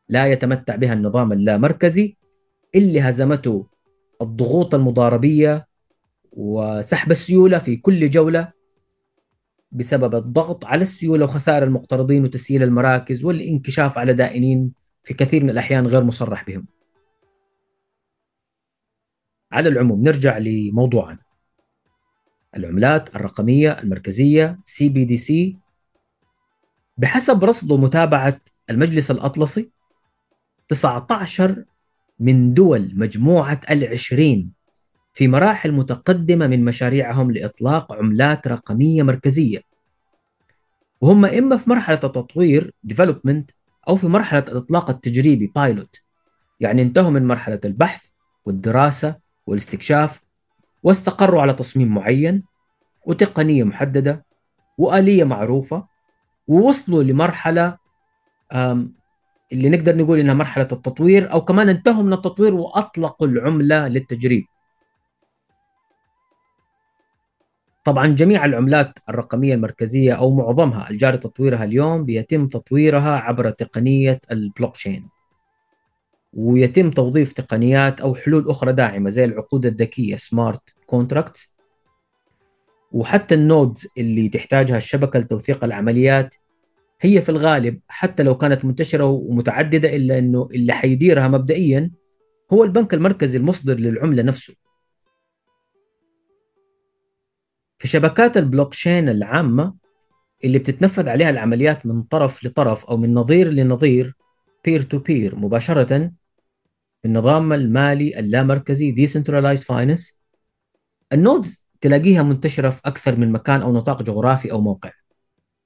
لا 0.09 0.27
يتمتع 0.27 0.77
بها 0.77 0.93
النظام 0.93 1.33
اللامركزي 1.33 2.17
اللي 2.75 3.01
هزمته 3.01 3.67
الضغوط 4.23 4.75
المضاربية 4.75 5.69
وسحب 6.33 7.11
السيولة 7.11 7.59
في 7.59 7.77
كل 7.77 8.11
جولة 8.11 8.53
بسبب 9.73 10.15
الضغط 10.15 10.65
على 10.65 10.83
السيولة 10.83 11.25
وخسائر 11.25 11.63
المقترضين 11.65 12.25
وتسييل 12.25 12.63
المراكز 12.63 13.25
والانكشاف 13.25 13.99
على 13.99 14.15
دائنين 14.15 14.73
في 15.05 15.15
كثير 15.15 15.43
من 15.43 15.51
الأحيان 15.51 15.87
غير 15.87 16.05
مصرح 16.05 16.45
بهم. 16.47 16.67
على 19.53 19.69
العموم 19.69 20.03
نرجع 20.03 20.39
لموضوعنا. 20.39 21.19
العملات 22.57 23.17
الرقمية 23.17 23.71
المركزية 23.71 24.59
CBDC 24.65 25.57
بحسب 26.99 27.45
رصد 27.45 27.71
ومتابعه 27.71 28.41
المجلس 28.71 29.11
الأطلسي 29.11 29.71
19 30.69 31.65
من 32.21 32.55
دول 32.55 32.93
مجموعة 32.95 33.61
العشرين 33.71 34.53
في 35.15 35.29
مراحل 35.29 35.73
متقدمة 35.73 36.47
من 36.47 36.65
مشاريعهم 36.65 37.31
لإطلاق 37.31 37.93
عملات 37.93 38.49
رقمية 38.49 39.03
مركزية. 39.03 39.61
وهم 41.01 41.25
إما 41.25 41.57
في 41.57 41.71
مرحلة 41.71 42.01
التطوير 42.05 42.75
development 42.93 43.45
أو 43.89 43.97
في 43.97 44.07
مرحلة 44.07 44.45
الإطلاق 44.49 44.91
التجريبي 44.91 45.53
pilot 45.59 46.01
يعني 46.61 46.83
انتهوا 46.83 47.11
من 47.11 47.27
مرحلة 47.27 47.61
البحث 47.65 48.03
والدراسة 48.45 49.17
والاستكشاف 49.47 50.21
واستقروا 50.83 51.43
على 51.43 51.55
تصميم 51.55 51.95
معين 51.95 52.43
وتقنية 53.07 53.65
محددة 53.65 54.25
وآلية 54.79 55.25
معروفة 55.25 55.98
ووصلوا 56.49 57.03
لمرحلة 57.03 57.77
اللي 59.53 59.69
نقدر 59.69 59.97
نقول 59.97 60.19
إنها 60.19 60.35
مرحلة 60.35 60.69
التطوير 60.73 61.33
أو 61.33 61.45
كمان 61.45 61.69
انتهوا 61.69 62.03
من 62.03 62.13
التطوير 62.13 62.55
وأطلقوا 62.55 63.27
العملة 63.27 63.89
للتجريب. 63.89 64.45
طبعا 67.85 68.07
جميع 68.07 68.45
العملات 68.45 68.99
الرقمية 69.09 69.55
المركزية 69.55 70.13
أو 70.13 70.35
معظمها 70.35 70.91
الجاري 70.91 71.19
تطويرها 71.19 71.65
اليوم 71.65 72.05
بيتم 72.05 72.49
تطويرها 72.49 73.19
عبر 73.19 73.51
تقنية 73.51 74.21
البلوك 74.31 74.75
تشين 74.75 75.09
ويتم 76.33 76.91
توظيف 76.91 77.33
تقنيات 77.33 78.01
أو 78.01 78.15
حلول 78.15 78.51
أخرى 78.51 78.73
داعمة 78.73 79.11
زي 79.11 79.25
العقود 79.25 79.67
الذكية 79.67 80.17
smart 80.17 80.63
contracts 80.87 81.58
وحتى 82.93 83.35
ال 83.35 83.43
nodes 83.43 83.87
اللي 83.99 84.29
تحتاجها 84.29 84.77
الشبكة 84.77 85.19
لتوثيق 85.19 85.65
العمليات 85.65 86.35
هي 87.01 87.23
في 87.23 87.29
الغالب 87.29 87.81
حتى 87.89 88.23
لو 88.23 88.37
كانت 88.37 88.65
منتشرة 88.65 89.05
ومتعددة 89.05 89.97
إلا 89.97 90.19
إنه 90.19 90.49
اللي 90.55 90.73
حيديرها 90.73 91.29
مبدئيا 91.29 91.91
هو 92.53 92.65
البنك 92.65 92.95
المركزي 92.95 93.39
المصدر 93.39 93.75
للعملة 93.75 94.23
نفسه. 94.23 94.55
في 97.79 97.89
شبكات 97.89 98.37
البلوكشين 98.37 99.09
العامة 99.09 99.75
اللي 100.45 100.59
بتتنفذ 100.59 101.09
عليها 101.09 101.31
العمليات 101.31 101.87
من 101.87 102.03
طرف 102.03 102.45
لطرف 102.45 102.87
أو 102.87 102.97
من 102.97 103.15
نظير 103.15 103.49
لنظير 103.49 104.15
peer 104.65 104.83
to 104.83 104.99
peer 104.99 105.37
مباشرة 105.37 106.13
النظام 107.05 107.53
المالي 107.53 108.19
اللامركزي 108.19 108.95
Decentralized 108.95 109.63
Finance 109.63 110.15
ال 111.13 111.22
nodes 111.22 111.68
تلاقيها 111.81 112.23
منتشرة 112.23 112.71
في 112.71 112.81
أكثر 112.85 113.17
من 113.17 113.33
مكان 113.33 113.63
أو 113.63 113.73
نطاق 113.73 114.03
جغرافي 114.03 114.53
أو 114.53 114.61
موقع 114.61 114.91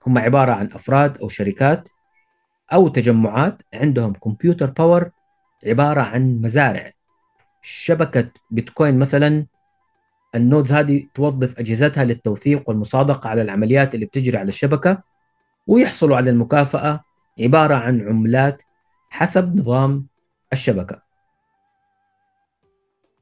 هم 0.06 0.18
عبارة 0.18 0.52
عن 0.52 0.72
أفراد 0.72 1.18
أو 1.18 1.28
شركات 1.28 1.88
أو 2.72 2.88
تجمعات 2.88 3.62
عندهم 3.74 4.12
computer 4.12 4.70
power 4.70 5.10
عبارة 5.66 6.00
عن 6.00 6.40
مزارع 6.40 6.92
شبكة 7.62 8.30
بيتكوين 8.50 8.98
مثلا 8.98 9.46
ال 10.34 10.40
nodes 10.40 10.72
هذه 10.72 11.06
توظف 11.14 11.58
أجهزتها 11.58 12.04
للتوثيق 12.04 12.68
والمصادقة 12.68 13.28
على 13.28 13.42
العمليات 13.42 13.94
اللي 13.94 14.06
بتجري 14.06 14.38
على 14.38 14.48
الشبكة 14.48 15.02
ويحصلوا 15.66 16.16
على 16.16 16.30
المكافأة 16.30 17.04
عبارة 17.40 17.74
عن 17.74 18.08
عملات 18.08 18.62
حسب 19.10 19.56
نظام 19.56 20.06
الشبكة. 20.52 21.02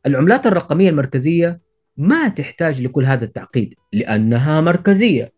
العملات 0.06 0.46
الرقمية 0.46 0.88
المركزية 0.90 1.60
ما 2.00 2.28
تحتاج 2.28 2.80
لكل 2.80 3.04
هذا 3.04 3.24
التعقيد 3.24 3.74
لأنها 3.92 4.60
مركزية 4.60 5.32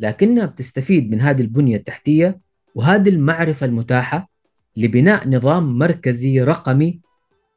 لكنها 0.00 0.46
بتستفيد 0.46 1.10
من 1.10 1.20
هذه 1.20 1.42
البنية 1.42 1.76
التحتية 1.76 2.40
وهذه 2.74 3.08
المعرفة 3.08 3.66
المتاحة 3.66 4.30
لبناء 4.76 5.28
نظام 5.28 5.78
مركزي 5.78 6.42
رقمي 6.42 7.00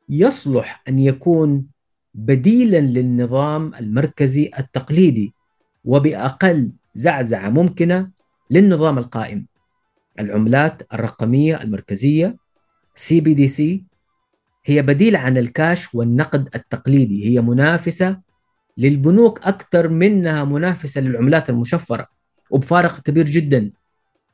يصلح 0.10 0.84
أن 0.88 0.99
يكون 0.99 1.65
بديلا 2.13 2.78
للنظام 2.78 3.73
المركزي 3.73 4.51
التقليدي 4.60 5.34
وبأقل 5.86 6.71
زعزعة 6.93 7.49
ممكنة 7.49 8.10
للنظام 8.51 8.97
القائم. 8.97 9.45
العملات 10.19 10.82
BDC 13.21 13.84
هي 14.65 14.82
بديل 14.82 15.15
عن 15.15 15.38
الكاش 15.38 15.95
والنقد 15.95 16.49
التقليدي، 16.56 17.30
هي 17.30 17.41
منافسة 17.41 18.21
للبنوك 18.78 19.41
أكثر 19.43 19.88
منها 19.88 20.43
منافسة 20.43 21.01
للعملات 21.01 21.49
المشفرة 21.49 22.08
وبفارق 22.49 22.99
كبير 22.99 23.25
جدا. 23.25 23.71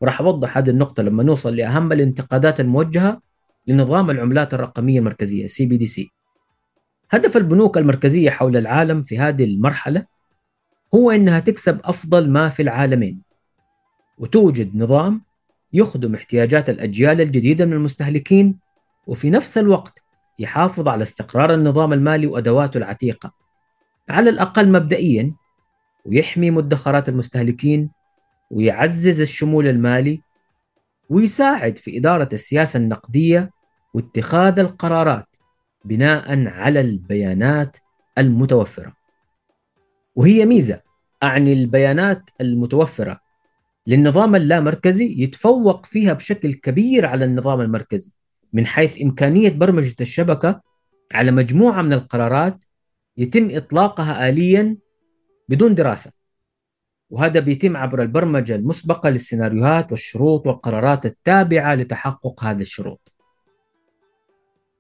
وراح 0.02 0.22
أوضح 0.22 0.58
هذه 0.58 0.70
النقطة 0.70 1.04
لما 1.04 1.24
نوصل 1.24 1.56
لأهم 1.56 1.92
الانتقادات 1.92 2.60
الموجهة 2.60 3.22
لنظام 3.68 4.10
العملات 4.10 4.54
BDC. 5.66 6.12
هدف 7.12 7.38
البنوك 7.38 7.78
المركزية 7.78 8.30
حول 8.30 8.58
العالم 8.58 9.02
في 9.02 9.20
هذه 9.20 9.44
المرحلة 9.44 10.06
هو 10.96 11.12
أنها 11.12 11.40
تكسب 11.40 11.80
أفضل 11.84 12.30
ما 12.30 12.50
في 12.50 12.62
العالمين 12.62 13.22
وتوجد 14.18 14.76
نظام 14.76 15.22
يخدم 15.74 16.16
احتياجات 16.16 16.70
الأجيال 16.70 17.22
الجديدة 17.22 17.66
من 17.66 17.74
المستهلكين 17.74 18.60
وفي 19.08 19.30
نفس 19.30 19.58
الوقت 19.58 20.01
يحافظ 20.40 20.88
على 20.88 21.04
استقرار 21.04 21.54
النظام 21.54 21.94
المالي 21.94 22.28
وأدواته 22.28 22.78
العتيقة 22.78 23.34
على 24.10 24.30
الأقل 24.30 24.72
مبدئيا 24.72 25.34
ويحمي 26.06 26.52
مدخرات 26.52 27.10
المستهلكين 27.10 27.90
ويعزز 28.52 29.22
الشمول 29.22 29.68
المالي 29.68 30.22
ويساعد 31.10 31.78
في 31.78 31.98
إدارة 31.98 32.30
السياسة 32.34 32.78
النقدية 32.78 33.52
واتخاذ 33.94 34.60
القرارات 34.60 35.28
بناء 35.86 36.48
على 36.48 36.82
البيانات 36.82 37.78
المتوفرة. 38.18 38.94
وهي 40.16 40.46
ميزة 40.46 40.82
أعني 41.24 41.54
البيانات 41.54 42.30
المتوفرة 42.42 43.20
للنظام 43.88 44.36
اللامركزي 44.36 45.16
يتفوق 45.24 45.86
فيها 45.86 46.14
بشكل 46.14 46.54
كبير 46.54 47.06
على 47.06 47.26
النظام 47.26 47.62
المركزي 47.62 48.12
من 48.54 48.66
حيث 48.66 49.02
إمكانية 49.02 49.50
برمجة 49.50 49.96
الشبكة 50.02 50.62
على 51.14 51.32
مجموعة 51.32 51.82
من 51.82 51.94
القرارات 51.94 52.64
يتم 53.18 53.50
إطلاقها 53.52 54.30
آليا 54.30 54.78
بدون 55.50 55.76
دراسة. 55.76 56.12
وهذا 57.10 57.40
بيتم 57.40 57.78
عبر 57.78 58.02
البرمجة 58.02 58.56
المسبقة 58.56 59.10
للسيناريوهات 59.10 59.92
والشروط 59.92 60.48
والقرارات 60.48 61.06
التابعة 61.06 61.76
لتحقق 61.76 62.44
هذه 62.44 62.62
الشروط. 62.62 63.12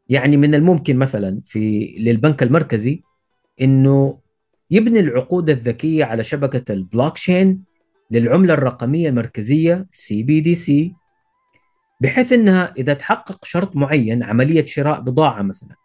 يعني 0.09 0.37
من 0.37 0.55
الممكن 0.55 0.97
مثلا 0.97 1.41
في 1.43 1.95
للبنك 1.99 2.43
المركزي 2.43 3.01
إنه 3.61 4.19
يبني 4.71 4.99
العقود 4.99 5.49
الذكية 5.49 6.05
على 6.05 6.23
شبكة 6.23 6.71
البلوكتشين 6.71 7.63
للعملة 8.11 8.53
الرقمية 8.53 9.09
المركزية 9.09 9.87
CBDC 9.91 10.93
بحيث 12.01 12.33
إنها 12.33 12.73
إذا 12.77 12.93
تحقق 12.93 13.45
شرط 13.45 13.75
معين 13.75 14.23
عملية 14.23 14.65
شراء 14.65 14.99
بضاعة 14.99 15.41
مثلا 15.41 15.75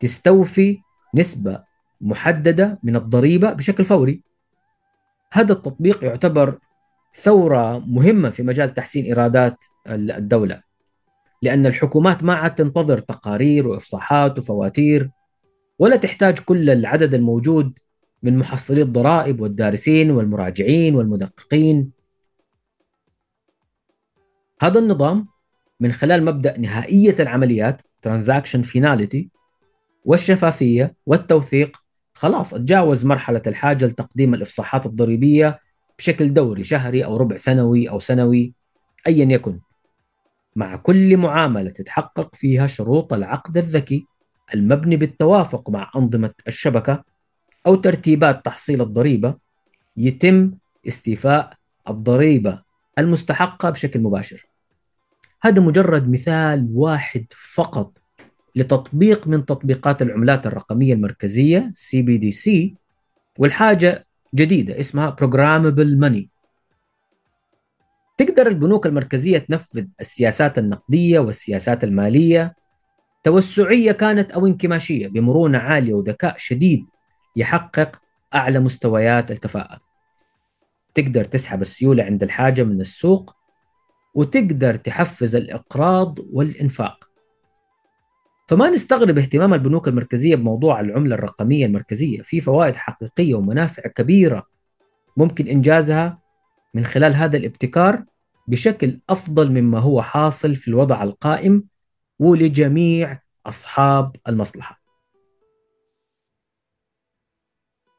تستوفي 0.00 0.78
نسبة 1.14 1.64
محددة 2.00 2.78
من 2.82 2.96
الضريبة 2.96 3.52
بشكل 3.52 3.84
فوري. 3.84 4.22
هذا 5.32 5.52
التطبيق 5.52 6.04
يعتبر 6.04 6.58
ثورة 7.14 7.78
مهمة 7.78 8.30
في 8.30 8.42
مجال 8.42 8.74
تحسين 8.74 9.04
إيرادات 9.04 9.64
الدولة 9.88 10.62
لأن 11.42 11.66
الحكومات 11.66 12.24
ما 12.24 12.34
عاد 12.34 12.54
تنتظر 12.54 12.98
تقارير 12.98 13.68
وإفصاحات 13.68 14.38
وفواتير 14.38 15.10
ولا 15.78 15.96
تحتاج 15.96 16.38
كل 16.38 16.70
العدد 16.70 17.14
الموجود 17.14 17.78
من 18.22 18.38
محصلي 18.38 18.82
الضرائب 18.82 19.40
والدارسين 19.40 20.10
والمراجعين 20.10 20.94
والمدققين. 20.94 21.95
هذا 24.60 24.78
النظام 24.78 25.28
من 25.80 25.92
خلال 25.92 26.24
مبدأ 26.24 26.58
نهائية 26.58 27.16
العمليات 27.20 27.82
transaction 28.02 28.62
finality 28.62 29.30
والشفافية 30.04 30.94
والتوثيق 31.06 31.76
خلاص 32.14 32.50
تجاوز 32.50 33.06
مرحلة 33.06 33.42
الحاجة 33.46 33.86
لتقديم 33.86 34.34
الإفصاحات 34.34 34.86
الضريبية 34.86 35.60
بشكل 35.98 36.34
دوري 36.34 36.64
شهري 36.64 37.04
أو 37.04 37.16
ربع 37.16 37.36
سنوي 37.36 37.90
أو 37.90 37.98
سنوي 37.98 38.54
ايا 39.06 39.32
يكن. 39.32 39.60
مع 40.56 40.76
كل 40.76 41.16
معاملة 41.16 41.70
تتحقق 41.70 42.34
فيها 42.34 42.66
شروط 42.66 43.12
العقد 43.12 43.56
الذكي 43.56 44.06
المبني 44.54 44.96
بالتوافق 44.96 45.70
مع 45.70 45.90
أنظمة 45.96 46.32
الشبكة 46.48 47.04
أو 47.66 47.74
ترتيبات 47.74 48.44
تحصيل 48.44 48.82
الضريبة 48.82 49.34
يتم 49.96 50.52
استيفاء 50.88 51.52
الضريبة 51.88 52.65
المستحقة 52.98 53.70
بشكل 53.70 54.00
مباشر. 54.00 54.46
هذا 55.42 55.62
مجرد 55.62 56.10
مثال 56.10 56.68
واحد 56.72 57.26
فقط 57.54 57.98
لتطبيق 58.56 59.28
من 59.28 59.46
تطبيقات 59.46 60.02
العملات 60.02 60.46
بي 62.02 62.18
دي 62.18 62.32
سي 62.32 62.74
والحاجة 63.38 64.06
جديدة 64.34 64.80
اسمها 64.80 65.16
programmable 65.20 66.04
money 66.04 66.26
تقدر 68.18 68.46
البنوك 68.46 68.86
المركزية 68.86 69.38
تنفذ 69.38 69.84
السياسات 70.00 70.58
النقدية 70.58 71.18
والسياسات 71.18 71.84
المالية 71.84 72.54
توسعية 73.22 73.92
كانت 73.92 74.32
أو 74.32 74.46
انكماشية 74.46 75.08
بمرونة 75.08 75.58
عالية 75.58 75.94
وذكاء 75.94 76.34
شديد 76.38 76.86
يحقق 77.36 78.00
أعلى 78.34 78.60
مستويات 78.60 79.30
الكفاءة. 79.30 79.85
تقدر 80.96 81.24
تسحب 81.24 81.62
السيولة 81.62 82.04
عند 82.04 82.22
الحاجة 82.22 82.62
من 82.62 82.80
السوق 82.80 83.36
وتقدر 84.14 84.76
تحفز 84.76 85.36
الإقراض 85.36 86.18
والإنفاق. 86.32 87.10
فما 88.48 88.70
نستغرب 88.70 89.18
اهتمام 89.18 89.54
البنوك 89.54 89.88
المركزية 89.88 90.36
بموضوع 90.36 90.80
العملة 90.80 91.14
الرقمية 91.14 91.66
المركزية، 91.66 92.22
في 92.22 92.40
فوائد 92.40 92.76
حقيقية 92.76 93.34
ومنافع 93.34 93.82
كبيرة 93.88 94.46
ممكن 95.16 95.46
إنجازها 95.46 96.18
من 96.74 96.84
خلال 96.84 97.14
هذا 97.14 97.36
الابتكار 97.36 98.04
بشكل 98.48 99.00
أفضل 99.10 99.50
مما 99.50 99.78
هو 99.78 100.02
حاصل 100.02 100.56
في 100.56 100.68
الوضع 100.68 101.02
القائم 101.02 101.64
ولجميع 102.18 103.20
أصحاب 103.46 104.16
المصلحة. 104.28 104.80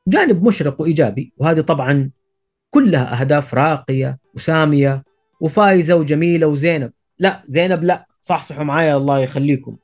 جانب 0.08 0.44
مشرق 0.44 0.82
وإيجابي 0.82 1.34
وهذه 1.38 1.62
طبعا 1.62 2.12
كلها 2.70 3.22
أهداف 3.22 3.54
راقية 3.54 4.20
وسامية 4.34 5.04
وفايزة 5.42 5.96
وجميلة 5.96 6.48
وزينب، 6.48 6.94
لا 7.20 7.44
زينب 7.46 7.84
لا 7.84 8.08
صحصحوا 8.22 8.64
معايا 8.64 8.98
الله 8.98 9.20
يخليكم. 9.20 9.78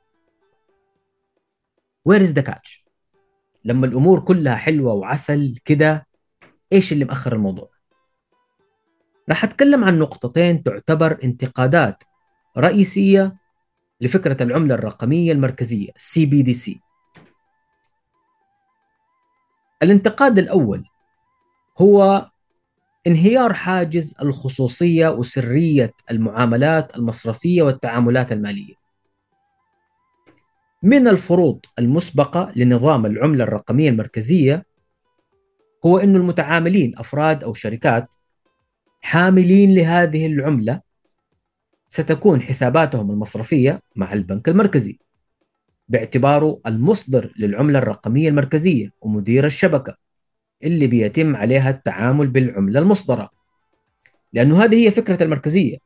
where 2.04 2.20
is 2.20 2.32
the 2.32 2.42
catch؟ 2.42 2.84
لما 3.64 3.86
الأمور 3.86 4.20
كلها 4.20 4.54
حلوة 4.54 4.92
وعسل 4.92 5.54
كده 5.64 6.06
إيش 6.72 6.92
اللي 6.92 7.04
مأخر 7.04 7.32
الموضوع؟ 7.32 7.68
راح 9.28 9.44
أتكلم 9.44 9.84
عن 9.84 9.98
نقطتين 9.98 10.62
تعتبر 10.62 11.18
انتقادات 11.24 12.04
رئيسية 12.58 13.36
لفكرة 14.00 14.42
العملة 14.42 14.74
الرقمية 14.74 15.32
المركزية 15.32 15.90
CBDC 15.96 16.80
الانتقاد 19.82 20.38
الأول 20.38 20.84
هو 21.78 22.30
انهيار 23.06 23.52
حاجز 23.52 24.14
الخصوصية 24.22 25.08
وسرية 25.08 25.92
المعاملات 26.10 26.96
المصرفية 26.96 27.62
والتعاملات 27.62 28.32
المالية. 28.32 28.74
من 30.82 31.08
الفروض 31.08 31.60
المسبقة 31.78 32.52
لنظام 32.56 33.06
العملة 33.06 33.44
الرقمية 33.44 33.88
المركزية 33.88 34.66
هو 35.86 35.98
أن 35.98 36.16
المتعاملين 36.16 36.98
أفراد 36.98 37.44
أو 37.44 37.54
شركات 37.54 38.14
حاملين 39.00 39.74
لهذه 39.74 40.26
العملة 40.26 40.80
ستكون 41.88 42.42
حساباتهم 42.42 43.10
المصرفية 43.10 43.80
مع 43.96 44.12
البنك 44.12 44.48
المركزي 44.48 44.98
باعتباره 45.88 46.60
المصدر 46.66 47.32
للعملة 47.38 47.78
الرقمية 47.78 48.28
المركزية 48.28 48.88
ومدير 49.00 49.46
الشبكة. 49.46 50.03
اللي 50.64 50.86
بيتم 50.86 51.36
عليها 51.36 51.70
التعامل 51.70 52.26
بالعملة 52.26 52.80
المصدرة. 52.80 53.30
لأنه 54.32 54.64
هذه 54.64 54.86
هي 54.86 54.90
فكرة 54.90 55.22
المركزية. 55.22 55.78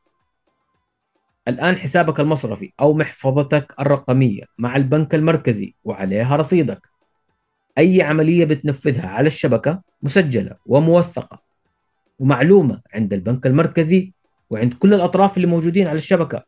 الآن 1.47 1.77
حسابك 1.77 2.19
المصرفي 2.19 2.73
أو 2.79 2.93
محفظتك 2.93 3.75
الرقمية 3.79 4.43
مع 4.57 4.75
البنك 4.75 5.15
المركزي 5.15 5.75
وعليها 5.83 6.35
رصيدك. 6.35 6.87
أي 7.77 8.01
عملية 8.01 8.45
بتنفذها 8.45 9.07
على 9.07 9.27
الشبكة 9.27 9.81
مسجلة 10.01 10.55
وموثقة. 10.65 11.41
ومعلومة 12.19 12.81
عند 12.93 13.13
البنك 13.13 13.47
المركزي 13.47 14.13
وعند 14.49 14.73
كل 14.73 14.93
الأطراف 14.93 15.37
اللي 15.37 15.47
موجودين 15.47 15.87
على 15.87 15.97
الشبكة. 15.97 16.43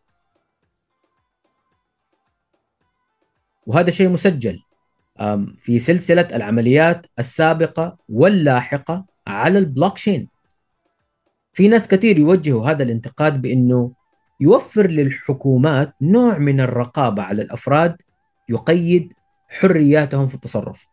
وهذا 3.66 3.92
شيء 3.92 4.10
مسجل. 4.10 4.60
في 5.58 5.80
سلسلة 5.80 6.28
العمليات 6.34 7.06
السابقة 7.20 7.98
واللاحقة 8.10 9.06
على 9.28 9.60
البلوكشين 9.60 10.28
في 11.54 11.68
ناس 11.68 11.88
كثير 11.88 12.20
يوجهوا 12.20 12.70
هذا 12.70 12.84
الانتقاد 12.84 13.42
بأنه 13.42 13.92
يوفر 14.42 14.88
للحكومات 14.88 15.94
نوع 16.02 16.38
من 16.38 16.62
الرقابة 16.62 17.24
على 17.24 17.42
الأفراد 17.42 18.02
يقيد 18.50 19.14
حرياتهم 19.50 20.28
في 20.28 20.36
التصرف. 20.36 20.88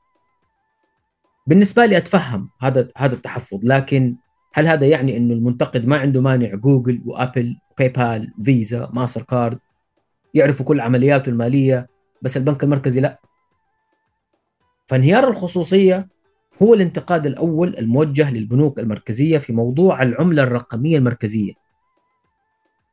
بالنسبة 1.47 1.87
لي 1.87 1.97
أتفهم 1.97 2.51
هذا 2.61 2.89
هذا 2.97 3.15
التحفظ 3.15 3.59
لكن 3.63 4.17
هل 4.55 4.67
هذا 4.67 4.87
يعني 4.87 5.17
أنه 5.17 5.35
المنتقد 5.35 5.87
ما 5.87 5.97
عنده 5.97 6.21
مانع 6.21 6.55
جوجل 6.55 7.03
وأبل 7.07 7.57
باي 7.79 7.89
بال 7.89 8.33
فيزا 8.45 8.91
ماستر 8.93 9.23
كارد 9.23 9.59
يعرفوا 10.35 10.67
كل 10.67 10.81
عملياته 10.81 11.31
المالية 11.31 11.89
بس 12.23 12.37
البنك 12.37 12.65
المركزي 12.65 13.01
لا؟ 13.01 13.21
فانهيار 14.89 15.29
الخصوصية 15.29 16.09
هو 16.63 16.75
الانتقاد 16.75 17.27
الأول 17.27 17.77
الموجه 17.77 18.31
للبنوك 18.31 18.79
المركزية 18.79 19.39
في 19.39 19.53
موضوع 19.53 20.03
العملة 20.03 20.43
الرقمية 20.43 20.99
المركزية. 20.99 21.53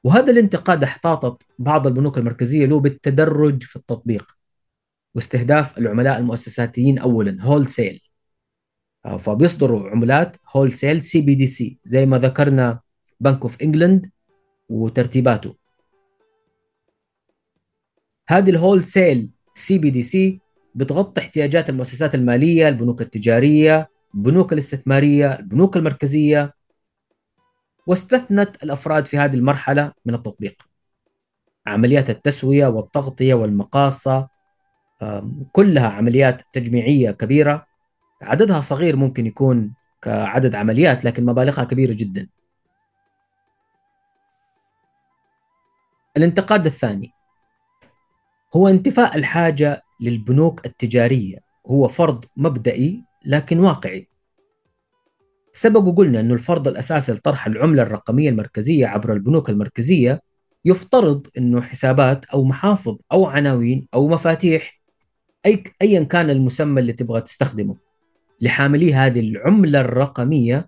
وهذا 0.03 0.31
الانتقاد 0.31 0.83
احتاطت 0.83 1.43
بعض 1.59 1.87
البنوك 1.87 2.17
المركزية 2.17 2.65
له 2.65 2.79
بالتدرج 2.79 3.63
في 3.63 3.75
التطبيق 3.75 4.37
واستهداف 5.15 5.77
العملاء 5.77 6.17
المؤسساتيين 6.17 6.99
اولا 6.99 7.37
wholesale 7.41 8.01
آه، 9.05 9.17
فبيصدروا 9.17 9.89
عملات 9.89 10.37
هول 10.55 10.71
سيل 10.71 11.01
سي 11.01 11.21
بي 11.21 11.35
دي 11.35 11.47
سي 11.47 11.79
زي 11.85 12.05
ما 12.05 12.17
ذكرنا 12.17 12.79
Bank 13.19 13.41
of 13.41 13.61
England 13.61 14.11
وترتيباته. 14.69 15.55
هذه 18.27 18.49
ال 18.49 18.83
wholesale 18.83 19.31
CBDC 19.55 20.44
بتغطي 20.75 21.21
احتياجات 21.21 21.69
المؤسسات 21.69 22.15
المالية 22.15 22.67
البنوك 22.67 23.01
التجارية 23.01 23.89
البنوك 24.15 24.53
الاستثمارية 24.53 25.39
البنوك 25.39 25.77
المركزية. 25.77 26.53
واستثنت 27.87 28.63
الأفراد 28.63 29.05
في 29.05 29.17
هذه 29.17 29.35
المرحلة 29.35 29.91
من 30.05 30.13
التطبيق. 30.13 30.63
عمليات 31.67 32.09
التسوية 32.09 32.67
والتغطية 32.67 33.33
والمقاصة 33.33 34.27
كلها 35.51 35.87
عمليات 35.87 36.41
تجميعية 36.53 37.11
كبيرة. 37.11 37.65
عددها 38.21 38.61
صغير 38.61 38.95
ممكن 38.95 39.25
يكون 39.25 39.73
كعدد 40.01 40.55
عمليات 40.55 41.05
لكن 41.05 41.25
مبالغها 41.25 41.63
كبيرة 41.63 41.93
جدا. 41.93 42.27
الانتقاد 46.17 46.65
الثاني. 46.65 47.11
هو 48.53 48.67
انتفاء 48.67 49.17
الحاجة 49.17 49.81
للبنوك 50.01 50.65
التجارية. 50.65 51.37
هو 51.67 51.87
فرض 51.87 52.25
مبدئي 52.37 53.03
لكن 53.25 53.59
واقعي. 53.59 54.07
سبق 55.53 55.81
وقلنا 55.81 56.19
أن 56.19 56.31
الفرض 56.31 56.67
الأساسي 56.67 57.11
لطرح 57.11 57.47
العملة 57.47 57.83
الرقمية 57.83 58.29
المركزية 58.29 58.87
عبر 58.87 59.13
البنوك 59.13 59.49
المركزية 59.49 60.21
يفترض 60.65 61.27
أنه 61.37 61.61
حسابات 61.61 62.25
أو 62.25 62.43
محافظ 62.43 62.97
أو 63.11 63.25
عناوين 63.25 63.87
أو 63.93 64.07
مفاتيح 64.07 64.81
أي 65.45 65.63
أيا 65.81 66.03
كان 66.03 66.29
المسمى 66.29 66.81
اللي 66.81 66.93
تبغى 66.93 67.21
تستخدمه 67.21 67.75
لحاملي 68.41 68.93
هذه 68.93 69.19
العملة 69.19 69.81
الرقمية 69.81 70.67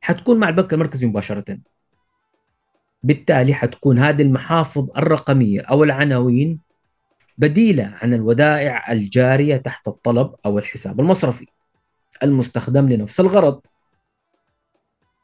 حتكون 0.00 0.38
مع 0.38 0.48
البنك 0.48 0.74
المركزي 0.74 1.06
مباشرة. 1.06 1.58
بالتالي 3.02 3.54
حتكون 3.54 3.98
هذه 3.98 4.22
المحافظ 4.22 4.90
الرقمية 4.96 5.60
أو 5.60 5.84
العناوين 5.84 6.60
بديلة 7.38 7.94
عن 8.02 8.14
الودائع 8.14 8.92
الجارية 8.92 9.56
تحت 9.56 9.88
الطلب 9.88 10.34
أو 10.46 10.58
الحساب 10.58 11.00
المصرفي 11.00 11.46
المستخدم 12.22 12.88
لنفس 12.88 13.20
الغرض. 13.20 13.60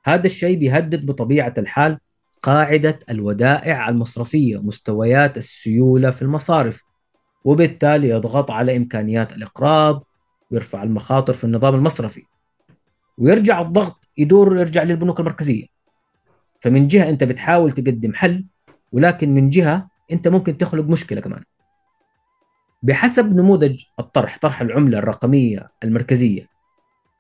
هذا 0.05 0.27
الشيء 0.27 0.59
بيهدد 0.59 1.07
بطبيعة 1.07 1.55
الحال 1.59 1.99
قاعدة 2.43 2.99
الودائع 3.11 3.89
المصرفية 3.89 4.63
مستويات 4.63 5.37
السيولة 5.37 6.11
في 6.11 6.23
المصارف 6.23 6.83
وبالتالي 7.45 8.09
يضغط 8.09 8.51
على 8.51 8.77
إمكانيات 8.77 9.33
الإقراض 9.33 10.05
ويرفع 10.51 10.83
المخاطر 10.83 11.35
في 11.35 11.45
النظام 11.45 11.75
المصرفي 11.75 12.23
ويرجع 13.19 13.61
الضغط 13.61 14.09
يدور 14.19 14.59
يرجع 14.59 14.83
للبنوك 14.83 15.21
المركزية. 15.21 15.67
فمن 16.61 16.89
جهة 16.89 17.09
أنت 17.11 17.25
بتحاول 17.25 17.73
تقدم 17.73 18.15
حل 18.15 18.45
ولكن 18.93 19.35
من 19.35 19.51
جهة 19.51 19.89
أنت 20.13 20.29
ممكن 20.29 20.59
تخلق 20.59 20.85
مشكلة 20.85 21.21
كمان. 21.21 21.45
بحسب 22.85 23.37
نموذج 23.37 23.85
الطرح 23.99 24.39
طرح 24.39 24.61
العملة 24.61 24.99
الرقمية 24.99 25.71
المركزية. 25.85 26.49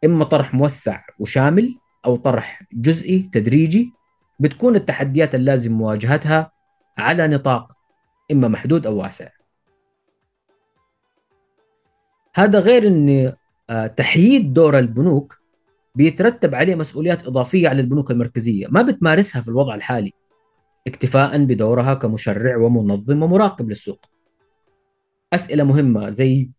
إما 0.04 0.24
طرح 0.24 0.54
موسع 0.54 1.00
وشامل 1.18 1.74
أو 2.06 2.16
طرح 2.16 2.62
جزئي 2.72 3.30
تدريجي 3.32 3.92
بتكون 4.40 4.76
التحديات 4.76 5.34
اللازم 5.34 5.72
مواجهتها 5.72 6.52
على 6.98 7.28
نطاق 7.28 7.72
إما 8.32 8.48
محدود 8.48 8.86
أو 8.86 8.96
واسع. 8.96 9.28
هذا 12.34 12.58
غير 12.58 12.86
أن 12.86 13.32
آه، 13.70 13.86
تحييد 13.86 14.52
دور 14.52 14.78
البنوك 14.78 15.38
بيترتب 15.94 16.54
عليه 16.54 16.74
مسؤوليات 16.74 17.26
إضافية 17.26 17.68
على 17.68 17.80
البنوك 17.80 18.10
المركزية. 18.10 18.66
ما 18.70 18.82
بتمارسها 18.82 19.42
في 19.42 19.48
الوضع 19.48 19.74
الحالي 19.74 20.12
اكتفاء 20.86 21.44
بدورها 21.44 21.94
كمشرع 21.94 22.56
ومنظم 22.56 23.22
ومراقب 23.22 23.68
للسوق. 23.68 24.13
أسئلة 25.34 25.64
مهمة 25.64 26.10
زي 26.10 26.50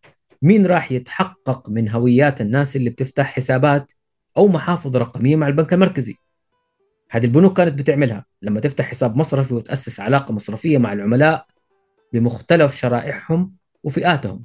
مين 0.42 0.66
راح 0.66 0.92
يتحقق 0.92 1.70
من 1.70 1.88
هويات 1.88 2.40
الناس 2.40 2.76
اللي 2.76 2.90
بتفتح 2.90 3.26
حسابات 3.26 3.92
أو 4.36 4.48
محافظ 4.48 4.96
رقمية 4.96 5.36
مع 5.36 5.48
البنك 5.48 5.72
المركزي؟ 5.72 6.14
هذه 7.10 7.24
البنوك 7.24 7.56
كانت 7.56 7.78
بتعملها 7.78 8.26
لما 8.42 8.60
تفتح 8.60 8.84
حساب 8.84 9.16
مصرفي 9.16 9.54
وتأسس 9.54 10.00
علاقة 10.00 10.34
مصرفية 10.34 10.78
مع 10.78 10.92
العملاء 10.92 11.46
بمختلف 12.12 12.76
شرائحهم 12.76 13.52
وفئاتهم 13.84 14.44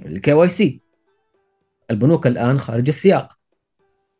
ال 0.00 0.32
KYC 0.32 0.80
البنوك 1.90 2.26
الآن 2.26 2.58
خارج 2.58 2.88
السياق. 2.88 3.32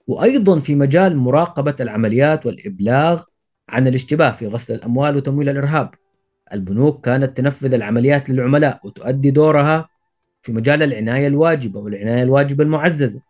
وأيضا 0.06 0.60
في 0.60 0.74
مجال 0.74 1.16
مراقبة 1.16 1.76
العمليات 1.80 2.46
والإبلاغ 2.46 3.24
عن 3.68 3.86
الاشتباه 3.86 4.30
في 4.30 4.46
غسل 4.46 4.74
الأموال 4.74 5.16
وتمويل 5.16 5.48
الإرهاب. 5.48 5.90
البنوك 6.52 7.04
كانت 7.04 7.36
تنفذ 7.36 7.74
العمليات 7.74 8.30
للعملاء 8.30 8.80
وتؤدي 8.84 9.30
دورها 9.30 9.88
في 10.42 10.52
مجال 10.52 10.82
العناية 10.82 11.26
الواجبة 11.26 11.80
والعناية 11.80 12.22
الواجبة 12.22 12.64
المعززة. 12.64 13.22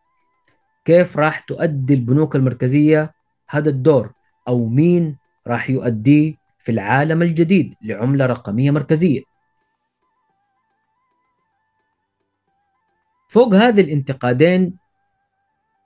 كيف 0.84 1.16
راح 1.16 1.40
تؤدي 1.40 1.94
البنوك 1.94 2.36
المركزية 2.36 3.14
هذا 3.48 3.68
الدور؟ 3.68 4.12
أو 4.48 4.66
مين 4.66 5.16
راح 5.46 5.70
يؤديه 5.70 6.34
في 6.58 6.72
العالم 6.72 7.22
الجديد 7.22 7.74
لعملة 7.82 8.26
رقمية 8.26 8.70
مركزية؟ 8.70 9.22
فوق 13.28 13.54
هذه 13.54 13.80
الانتقادين 13.80 14.76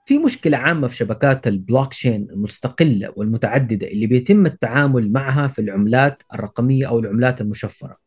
في 0.05 0.17
مشكلة 0.17 0.57
عامة 0.57 0.87
في 0.87 0.95
شبكات 0.95 1.47
البلوكتشين 1.47 2.27
المستقلة 2.29 3.13
والمتعددة 3.15 3.87
اللي 3.87 4.07
بيتم 4.07 4.45
التعامل 4.45 5.11
معها 5.11 5.47
في 5.47 5.61
العملات 5.61 6.23
الرقمية 6.33 6.87
أو 6.87 6.99
العملات 6.99 7.41
المشفرة. 7.41 7.97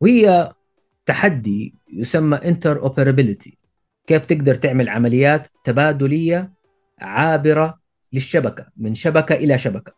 وهي 0.00 0.52
تحدي 1.06 1.74
يسمى 1.92 2.40
interoperability 2.66 3.58
كيف 4.06 4.26
تقدر 4.26 4.54
تعمل 4.54 4.88
عمليات 4.88 5.48
تبادلية 5.64 6.52
عابرة 6.98 7.78
للشبكة 8.12 8.66
من 8.76 8.94
شبكة 8.94 9.34
إلى 9.34 9.58
شبكة. 9.58 9.92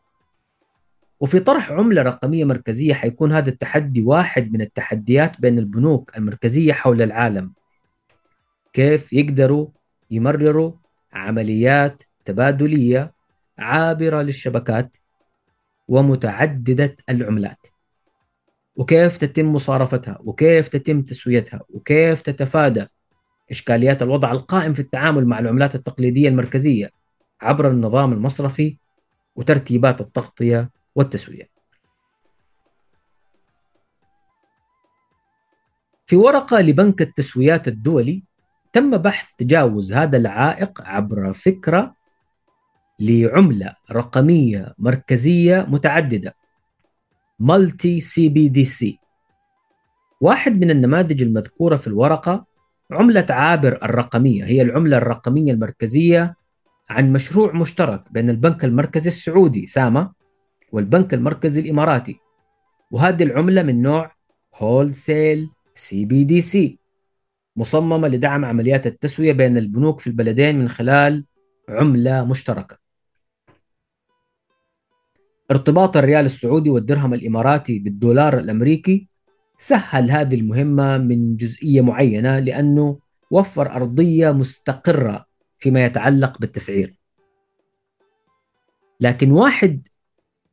وفي 1.21 1.41
طرح 1.41 1.73
عملة 1.73 2.03
رقمية 2.03 2.45
مركزية 2.45 2.95
حيكون 2.95 3.33
هذا 3.33 3.49
التحدي 3.51 4.03
واحد 4.03 4.53
من 4.53 4.61
التحديات 4.61 5.41
بين 5.41 5.59
البنوك 5.59 6.17
المركزية 6.17 6.73
حول 6.73 7.03
العالم. 7.03 7.53
كيف 8.73 9.13
يقدروا 9.13 9.69
يمرروا 10.11 10.73
عمليات 11.12 12.03
تبادلية 12.25 13.12
عابرة 13.59 14.23
للشبكات 14.23 14.97
ومتعددة 15.88 16.97
العملات. 17.09 17.66
وكيف 18.77 19.16
تتم 19.16 19.53
مصارفتها؟ 19.53 20.18
وكيف 20.21 20.68
تتم 20.68 21.03
تسويتها؟ 21.03 21.61
وكيف 21.68 22.21
تتفادى 22.21 22.87
إشكاليات 23.51 24.03
الوضع 24.03 24.33
القائم 24.33 24.75
في 24.75 24.81
التعامل 24.81 25.27
مع 25.27 25.38
العملات 25.38 25.75
التقليدية 25.75 26.29
المركزية 26.29 26.90
عبر 27.40 27.71
النظام 27.71 28.12
المصرفي 28.12 28.77
وترتيبات 29.37 30.01
التغطية 30.01 30.71
والتسوية؟ 30.94 31.49
في 36.07 36.16
ورقة 36.16 36.61
لبنك 36.61 37.03
التسويات 37.03 37.68
الدولي 37.68 38.25
تم 38.79 38.97
بحث 38.97 39.27
تجاوز 39.38 39.93
هذا 39.93 40.17
العائق 40.17 40.83
عبر 40.83 41.33
فكرة 41.33 41.95
لعملة 43.01 43.75
رقمية 43.93 44.75
مركزية 44.79 45.67
متعددة 45.69 46.35
multi 47.38 48.01
CBDC. 48.01 48.99
واحد 50.21 50.61
من 50.61 50.71
النماذج 50.71 51.23
المذكورة 51.23 51.77
في 51.77 51.87
الورقة 51.87 52.47
عملة 52.91 53.27
عابر 53.31 53.79
الرقمية 53.83 54.45
هي 54.45 54.62
العملة 54.62 54.97
الرقمية 54.97 55.53
المركزية 55.53 56.35
عن 56.91 57.12
مشروع 57.12 57.53
مشترك 57.53 58.12
بين 58.12 58.31
البنك 58.31 58.64
المركزي 58.64 59.09
السعودي 59.09 59.67
ساما 59.67 60.12
والبنك 60.73 61.14
المركزي 61.14 61.61
الإماراتي 61.61 62.17
وهذه 62.91 63.23
العملة 63.23 63.62
من 63.62 63.83
نوع 63.83 64.12
هول 64.55 64.95
سيل 64.95 65.49
سي 65.75 66.05
بي 66.05 66.25
دي 66.25 66.41
سي. 66.41 66.78
مصممة 67.59 68.09
لدعم 68.09 68.44
عمليات 68.44 68.87
التسوية 68.87 69.33
بين 69.33 69.59
البنوك 69.59 70.01
في 70.01 70.07
البلدين 70.07 70.59
من 70.59 70.68
خلال 70.68 71.25
عملة 71.68 72.25
مشتركة. 72.25 72.79
ارتباط 75.51 75.97
الريال 75.97 76.25
السعودي 76.25 76.71
والدرهم 76.71 77.14
الإماراتي 77.14 77.79
بالدولار 77.79 78.38
الأمريكي 78.38 79.09
سهل 79.59 80.11
هذه 80.11 80.35
المهمة 80.35 80.99
من 80.99 81.37
جزئية 81.37 81.81
معينة 81.81 82.38
لأنه 82.38 82.99
وفر 83.31 83.73
أرضية 83.73 84.31
مستقرة 84.31 85.27
فيما 85.59 85.85
يتعلق 85.85 86.38
بالتسعير. 86.38 86.99
لكن 89.01 89.31
واحد 89.31 89.88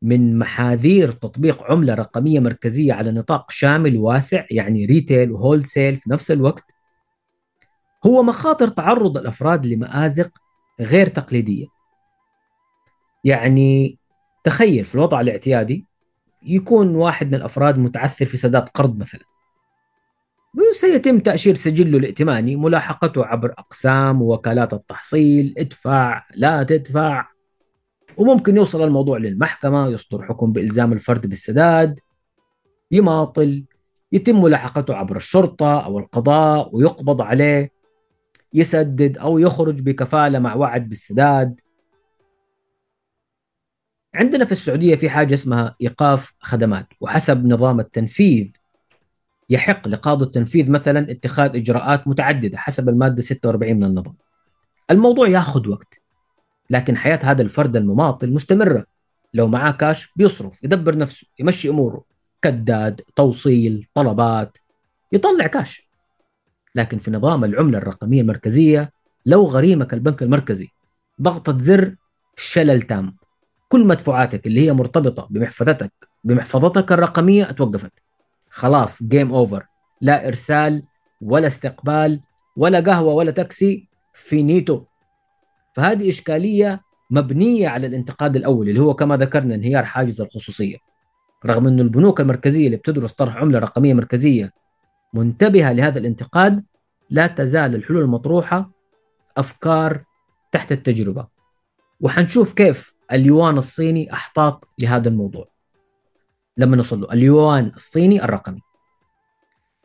من 0.01 0.39
محاذير 0.39 1.11
تطبيق 1.11 1.63
عملة 1.63 1.93
رقمية 1.93 2.39
مركزية 2.39 2.93
على 2.93 3.11
نطاق 3.11 3.51
شامل 3.51 3.97
واسع 3.97 4.45
يعني 4.51 4.85
retail 4.85 5.31
و 5.31 5.65
wholesale 5.65 5.97
في 5.97 6.09
نفس 6.09 6.31
الوقت 6.31 6.74
هو 8.05 8.23
مخاطر 8.23 8.67
تعرض 8.67 9.17
الأفراد 9.17 9.65
لمآزق 9.65 10.29
غير 10.79 11.07
تقليدية. 11.07 11.65
يعني 13.23 13.99
تخيل 14.43 14.85
في 14.85 14.95
الوضع 14.95 15.21
الاعتيادي 15.21 15.85
يكون 16.43 16.95
واحد 16.95 17.27
من 17.27 17.35
الأفراد 17.35 17.77
متعثر 17.79 18.25
في 18.25 18.37
سداد 18.37 18.69
قرض 18.69 18.97
مثلا. 18.97 19.21
وسيتم 20.57 21.19
تأشير 21.19 21.55
سجله 21.55 21.97
الائتماني 21.97 22.55
ملاحقته 22.55 23.25
عبر 23.25 23.53
أقسام 23.57 24.21
ووكالات 24.21 24.73
التحصيل 24.73 25.53
ادفع 25.57 26.23
لا 26.35 26.63
تدفع 26.63 27.27
وممكن 28.17 28.55
يوصل 28.57 28.83
الموضوع 28.83 29.17
للمحكمة 29.17 29.87
يصدر 29.87 30.23
حكم 30.23 30.51
بإلزام 30.51 30.93
الفرد 30.93 31.27
بالسداد 31.27 31.99
يماطل 32.91 33.63
يتم 34.11 34.41
ملاحقته 34.41 34.95
عبر 34.95 35.15
الشرطة 35.15 35.79
أو 35.85 35.99
القضاء 35.99 36.75
ويقبض 36.75 37.21
عليه 37.21 37.74
يسدد 38.55 39.17
أو 39.17 39.39
يخرج 39.39 39.81
بكفالة 39.81 40.39
مع 40.39 40.55
وعد 40.55 40.89
بالسداد. 40.89 41.61
عندنا 44.15 44.45
في 44.45 44.51
السعودية 44.51 44.95
في 44.95 45.09
حاجة 45.09 45.33
اسمها 45.33 45.75
إيقاف 45.81 46.33
خدمات 46.39 46.87
وحسب 47.01 47.45
نظام 47.45 47.79
التنفيذ 47.79 48.51
يحق 49.49 49.87
لقاضي 49.87 50.25
التنفيذ 50.25 50.71
مثلا 50.71 51.11
اتخاذ 51.11 51.55
إجراءات 51.55 52.07
متعددة 52.07 52.57
حسب 52.57 52.89
المادة 52.89 53.21
46 53.21 53.75
من 53.75 53.83
النظام. 53.83 54.15
الموضوع 54.91 55.27
ياخذ 55.27 55.69
وقت 55.69 56.01
لكن 56.69 56.97
حياة 56.97 57.19
هذا 57.23 57.41
الفرد 57.41 57.75
المماطل 57.75 58.33
مستمرة. 58.33 58.85
لو 59.33 59.47
معاه 59.47 59.71
كاش 59.71 60.13
بيصرف 60.15 60.63
يدبر 60.63 60.97
نفسه 60.97 61.27
يمشي 61.39 61.69
أموره. 61.69 62.03
كداد 62.41 63.01
توصيل 63.15 63.87
طلبات 63.93 64.57
يطلع 65.11 65.47
كاش. 65.47 65.84
لكن 66.75 66.97
في 66.97 67.11
نظام 67.11 67.43
العملة 67.43 67.77
الرقمية 67.77 68.21
المركزية 68.21 68.91
لو 69.25 69.43
غريمك 69.43 69.93
البنك 69.93 70.23
المركزي 70.23 70.67
ضغطة 71.21 71.57
زر 71.57 71.95
شلل 72.37 72.81
تام. 72.81 73.15
كل 73.69 73.87
مدفوعاتك 73.87 74.47
اللي 74.47 74.61
هي 74.61 74.73
مرتبطة 74.73 75.27
بمحفظتك 75.29 75.91
بمحفظتك 76.23 76.91
الرقمية 76.91 77.49
اتوقفت 77.49 77.91
خلاص 78.49 79.03
game 79.03 79.33
over 79.33 79.65
لا 80.01 80.27
إرسال 80.27 80.83
ولا 81.21 81.47
استقبال 81.47 82.21
ولا 82.57 82.79
قهوة 82.79 83.13
ولا 83.13 83.31
تاكسي 83.31 83.87
فينيتو 84.13 84.83
فهذه 85.75 86.09
إشكالية 86.09 86.81
مبنية 87.11 87.67
على 87.67 87.87
الانتقاد 87.87 88.35
الأول 88.35 88.69
اللي 88.69 88.79
هو 88.79 88.93
كما 88.93 89.17
ذكرنا 89.17 89.55
انهيار 89.55 89.85
حاجز 89.85 90.21
الخصوصية. 90.21 90.77
رغم 91.45 91.67
أن 91.67 91.79
البنوك 91.79 92.21
المركزية 92.21 92.65
اللي 92.65 92.77
بتدرس 92.77 93.13
طرح 93.13 93.37
عملة 93.37 93.59
رقمية 93.59 93.93
مركزية 93.93 94.51
منتبهة 95.15 95.71
لهذا 95.73 95.99
الانتقاد 95.99 96.63
لا 97.09 97.27
تزال 97.27 97.75
الحلول 97.75 98.01
المطروحة 98.01 98.71
أفكار 99.37 100.03
تحت 100.51 100.71
التجربة. 100.71 101.27
وحنشوف 101.99 102.53
كيف 102.53 102.93
اليوان 103.11 103.57
الصيني 103.57 104.13
أحتاط 104.13 104.69
لهذا 104.79 105.09
الموضوع. 105.09 105.47
لما 106.57 106.75
نوصل 106.75 107.01
له 107.01 107.13
اليوان 107.13 107.71
الصيني 107.75 108.23
الرقمي. 108.23 108.61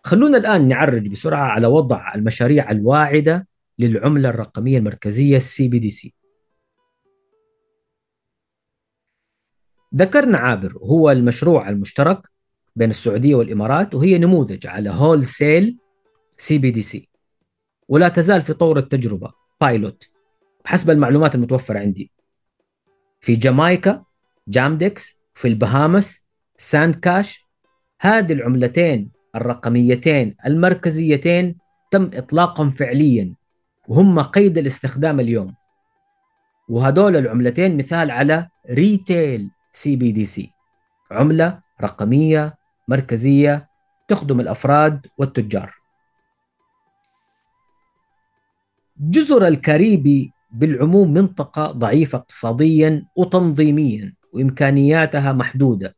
خلونا 0.05 0.39
الآن 0.39 0.69
نعرج 0.69 1.09
بسرعة 1.09 1.45
على 1.45 1.67
وضع 1.67 2.15
المشاريع 2.15 2.71
الواعدة 2.71 3.49
للعملة 3.79 4.29
الرقمية 4.29 4.79
المركزية 4.79 5.37
ال 5.37 5.69
CBDC 5.69 6.15
ذكرنا 9.95 10.39
عابر 10.39 10.79
هو 10.79 11.11
المشروع 11.11 11.69
المشترك 11.69 12.31
بين 12.81 12.91
السعودية 12.91 13.35
والإمارات 13.35 13.95
وهي 13.95 14.19
نموذج 14.19 14.67
على 14.67 14.91
هول 14.91 15.27
سيل 15.27 15.79
سي 16.37 16.59
بي 16.59 16.71
دي 16.71 16.83
سي 16.83 17.09
ولا 17.89 18.09
تزال 18.09 18.43
في 18.43 18.53
طور 18.53 18.79
التجربة 18.79 19.33
pilot 19.61 20.11
بحسب 20.65 20.91
المعلومات 20.91 21.35
المتوفرة 21.35 21.79
عندي. 21.79 22.13
في 23.21 23.35
جامايكا 23.35 24.05
JAM-DEX 24.49 25.23
في 25.35 25.49
البهامس 25.49 26.27
Sand 26.59 26.95
Dollar 26.95 27.49
هذه 28.01 28.33
العملتين 28.33 29.11
الرقميتين 29.37 30.37
المركزيتين 30.47 31.59
تم 31.91 32.11
إطلاقهم 32.15 32.71
فعليا 32.71 33.35
وهم 33.89 34.21
قيد 34.21 34.59
الاستخدام 34.59 35.21
اليوم. 35.21 35.55
وهدول 36.69 37.17
العملتين 37.17 37.77
مثال 37.77 38.11
على 38.11 38.49
retail 38.71 39.51
CBDC 39.73 40.51
عملة 41.11 41.61
رقمية 41.83 42.60
مركزية 42.91 43.69
تخدم 44.09 44.41
الأفراد 44.41 45.07
والتجار. 45.19 45.75
جزر 49.01 49.47
الكاريبي 49.47 50.33
بالعموم 50.53 51.13
منطقة 51.13 51.73
ضعيفة 51.73 52.19
اقتصاديا 52.19 53.07
وتنظيميا 53.17 54.15
وإمكانياتها 54.33 55.33
محدودة 55.33 55.97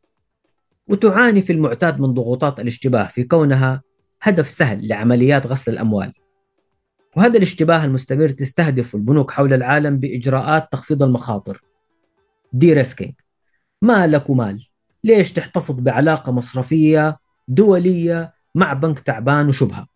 وتعاني 0.87 1.41
في 1.41 1.53
المعتاد 1.53 1.99
من 1.99 2.13
ضغوطات 2.13 2.59
الاشتباه 2.59 3.07
في 3.07 3.23
كونها 3.23 3.81
هدف 4.21 4.49
سهل 4.49 4.87
لعمليات 4.87 5.47
غسل 5.47 5.73
الأموال. 5.73 6.13
وهذا 7.17 7.37
الاشتباه 7.37 7.85
المستمر 7.85 8.29
تستهدف 8.29 8.95
البنوك 8.95 9.31
حول 9.31 9.53
العالم 9.53 9.97
بإجراءات 9.97 10.71
تخفيض 10.71 11.03
المخاطر. 11.03 11.61
de-risking 12.53 13.13
ما 13.81 14.07
لك 14.07 14.31
مال؟ 14.31 14.72
ليش 15.03 15.33
تحتفظ 15.33 15.79
بعلاقة 15.79 16.31
مصرفية 16.31 17.17
دولية 17.47 18.33
مع 18.55 18.73
بنك 18.73 18.99
تعبان 18.99 19.47
وشبهة؟ 19.47 19.87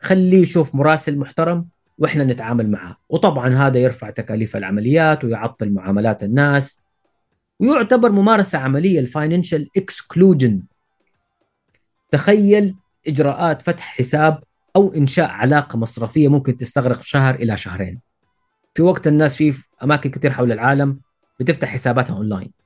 خليه 0.00 0.42
يشوف 0.42 0.74
مراسل 0.74 1.18
محترم 1.18 1.68
وإحنا 1.98 2.24
نتعامل 2.24 2.70
معاه. 2.70 2.96
وطبعا 3.08 3.54
هذا 3.54 3.78
يرفع 3.78 4.10
تكاليف 4.10 4.56
العمليات 4.56 5.24
ويعطل 5.24 5.72
معاملات 5.72 6.22
الناس. 6.22 6.82
ويعتبر 7.60 8.12
ممارسة 8.12 8.58
عملية 8.58 9.00
ال 9.00 9.07
financial 9.07 9.68
exclusion. 9.76 10.62
تخيل 12.10 12.74
إجراءات 13.06 13.62
فتح 13.62 13.96
حساب 13.96 14.42
أو 14.76 14.94
إنشاء 14.94 15.28
علاقة 15.28 15.78
مصرفية 15.78 16.28
ممكن 16.28 16.56
تستغرق 16.56 17.02
شهر 17.02 17.34
إلى 17.34 17.56
شهرين. 17.56 18.00
في 18.74 18.82
وقت 18.82 19.06
الناس 19.06 19.36
في 19.36 19.62
أماكن 19.82 20.10
كثير 20.10 20.30
حول 20.30 20.52
العالم 20.52 21.00
بتفتح 21.40 21.68
حساباتها 21.68 22.16
أونلاين. 22.16 22.65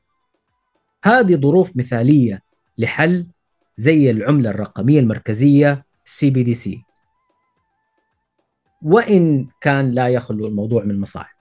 هذه 1.05 1.37
ظروف 1.37 1.77
مثالية 1.77 2.43
لحل 2.79 3.27
زي 3.77 4.11
العملة 4.11 4.51
الرقمية 4.51 5.01
المركزية 5.01 5.85
C 6.05 6.85
وإن 8.83 9.49
كان 9.61 9.91
لا 9.91 10.09
يخلو 10.09 10.47
الموضوع 10.47 10.85
من 10.85 11.01
مصاعب 11.01 11.41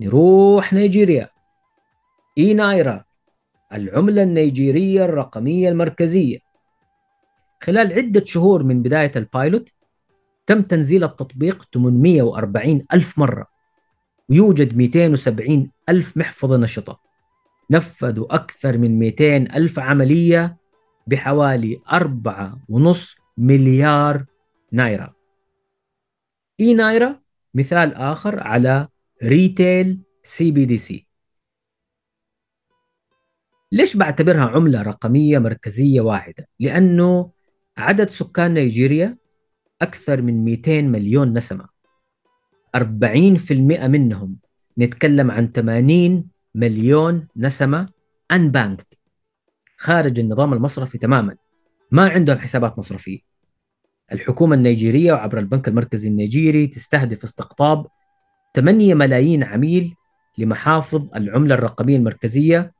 نروح 0.00 0.72
نيجيريا. 0.72 1.28
eNaira 2.38 3.04
العملة 3.72 4.22
النيجيرية 4.22 5.04
الرقمية 5.04 5.68
المركزية. 5.68 6.38
خلال 7.62 7.92
عدة 7.92 8.24
شهور 8.24 8.62
من 8.62 8.82
بداية 8.82 9.12
ال 9.16 9.25
pilot 9.25 9.68
تم 10.46 10.62
تنزيل 10.62 11.04
التطبيق 11.04 11.64
840 11.74 12.86
ألف 12.92 13.18
مرة 13.18 13.46
ويوجد 14.28 14.76
270 14.76 15.70
ألف 15.88 16.16
محفظة 16.16 16.56
نشطة. 16.56 17.05
نفذوا 17.70 18.34
أكثر 18.34 18.78
من 18.78 18.98
200 18.98 19.36
ألف 19.36 19.78
عملية 19.78 20.56
بحوالي 21.06 21.76
4.5 21.92 23.20
مليار 23.38 24.24
نايرا 24.72 25.14
eNaira 26.60 27.20
مثال 27.54 27.94
آخر 27.94 28.40
على 28.40 28.88
retail 29.22 30.00
CBDC. 30.22 31.06
ليش 33.72 33.96
بعتبرها 33.96 34.44
عملة 34.44 34.82
رقمية 34.82 35.38
مركزية 35.38 36.00
واعدة؟ 36.00 36.48
لأنه 36.60 37.30
عدد 37.76 38.08
سكان 38.08 38.54
نيجيريا 38.54 39.18
أكثر 39.82 40.22
من 40.22 40.44
200 40.44 40.82
مليون 40.82 41.32
نسمة. 41.32 41.68
40% 42.76 43.52
منهم 43.86 44.36
نتكلم 44.78 45.30
عن 45.30 45.52
80 45.52 46.30
مليون 46.56 47.28
نسمة 47.36 47.88
unbanked. 48.32 48.96
خارج 49.76 50.20
النظام 50.20 50.52
المصرفي 50.52 50.98
تماما. 50.98 51.36
ما 51.90 52.08
عندهم 52.08 52.38
حسابات 52.38 52.78
مصرفية. 52.78 53.18
الحكومة 54.12 54.54
النيجيرية 54.54 55.12
وعبر 55.12 55.38
البنك 55.38 55.68
المركزي 55.68 56.08
النيجيري 56.08 56.66
تستهدف 56.66 57.24
استقطاب 57.24 57.86
8 58.54 58.94
ملايين 58.94 59.44
عميل 59.44 59.94
لمحافظ 60.38 61.14
العملة 61.16 61.54
الرقمية 61.54 61.96
المركزية 61.96 62.72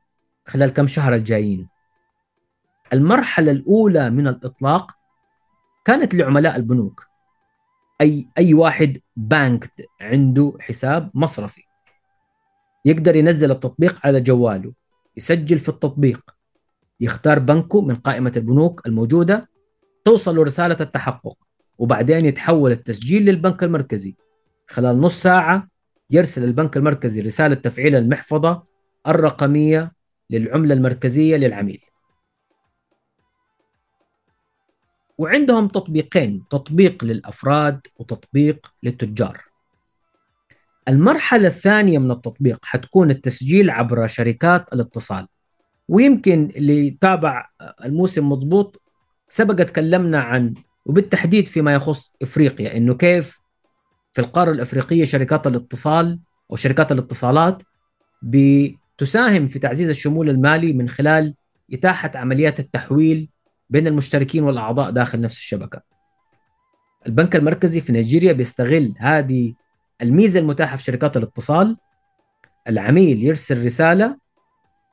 خلال 0.47 0.69
كم 0.69 0.87
شهر 0.87 1.15
الجايين. 1.15 1.67
المرحلة 2.93 3.51
الأولى 3.51 4.09
من 4.09 4.27
الإطلاق 4.27 4.91
كانت 5.85 6.15
لعملاء 6.15 6.55
البنوك. 6.55 7.07
أي 8.01 8.27
أي 8.37 8.53
واحد 8.53 9.01
بانك 9.15 9.71
عنده 10.01 10.53
حساب 10.59 11.11
مصرفي. 11.13 11.66
يقدر 12.87 13.15
ينزل 13.15 13.51
التطبيق 13.51 13.99
على 14.03 14.21
جواله 14.21 14.73
يسجل 15.17 15.59
في 15.59 15.69
التطبيق 15.69 16.35
يختار 16.99 17.39
بنكه 17.39 17.81
من 17.81 17.95
قائمة 17.95 18.33
البنوك 18.37 18.87
الموجودة 18.87 19.49
توصل 20.05 20.37
رسالة 20.37 20.77
التحقق 20.81 21.37
وبعدين 21.77 22.25
يتحول 22.25 22.71
التسجيل 22.71 23.25
للبنك 23.25 23.63
المركزي. 23.63 24.15
خلال 24.67 25.01
نص 25.01 25.21
ساعة 25.21 25.67
يرسل 26.09 26.43
البنك 26.43 26.77
المركزي 26.77 27.21
رسالة 27.21 27.55
تفعيل 27.55 27.95
المحفظة 27.95 28.63
الرقمية 29.07 29.91
للعملة 30.29 30.73
المركزية 30.73 31.37
للعميل. 31.37 31.81
وعندهم 35.17 35.67
تطبيقين 35.67 36.43
تطبيق 36.49 37.03
للأفراد 37.03 37.79
وتطبيق 37.99 38.73
للتجار. 38.83 39.46
المرحلة 40.87 41.47
الثانية 41.47 41.99
من 41.99 42.11
التطبيق 42.11 42.65
حتكون 42.65 43.11
التسجيل 43.11 43.69
عبر 43.69 44.07
شركات 44.07 44.73
الاتصال 44.73 45.27
ويمكن 45.87 46.51
اللي 46.55 46.97
تابع 47.01 47.49
الموسم 47.85 48.29
مضبوط 48.29 48.81
سبق 49.29 49.55
تكلمنا 49.55 50.19
عن 50.19 50.53
وبالتحديد 50.85 51.47
فيما 51.47 51.73
يخص 51.73 52.13
إفريقيا 52.21 52.77
إنه 52.77 52.93
كيف 52.93 53.39
في 54.11 54.21
القارة 54.21 54.51
الإفريقية 54.51 55.05
شركات 55.05 55.47
الاتصال 55.47 56.19
أو 56.51 56.55
شركات 56.55 56.91
الاتصالات 56.91 57.63
بتساهم 58.23 59.47
في 59.47 59.59
تعزيز 59.59 59.89
الشمول 59.89 60.29
المالي 60.29 60.73
من 60.73 60.89
خلال 60.89 61.35
إتاحة 61.73 62.11
عمليات 62.15 62.59
التحويل 62.59 63.29
بين 63.69 63.87
المشتركين 63.87 64.43
والأعضاء 64.43 64.91
داخل 64.91 65.21
نفس 65.21 65.37
الشبكة. 65.37 65.81
البنك 67.07 67.35
المركزي 67.35 67.81
في 67.81 67.91
نيجيريا 67.91 68.33
بيستغل 68.33 68.93
هذه 68.97 69.53
الميزة 70.01 70.39
المتاحة 70.39 70.77
في 70.77 70.83
شركات 70.83 71.17
الاتصال 71.17 71.77
العميل 72.67 73.23
يرسل 73.23 73.65
رسالة 73.65 74.17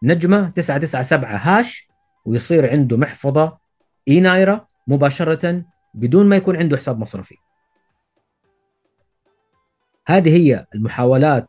نجمة 0.02 0.48
997 0.48 1.36
هاش 1.36 1.88
ويصير 2.24 2.70
عنده 2.70 2.96
محفظة 2.96 3.59
اي 4.09 4.20
نايرا 4.20 4.66
مباشرة 4.86 5.64
بدون 5.94 6.28
ما 6.28 6.36
يكون 6.36 6.57
عنده 6.57 6.76
حساب 6.76 6.98
مصرفي. 6.98 7.36
هذه 10.07 10.36
هي 10.36 10.66
المحاولات 10.74 11.48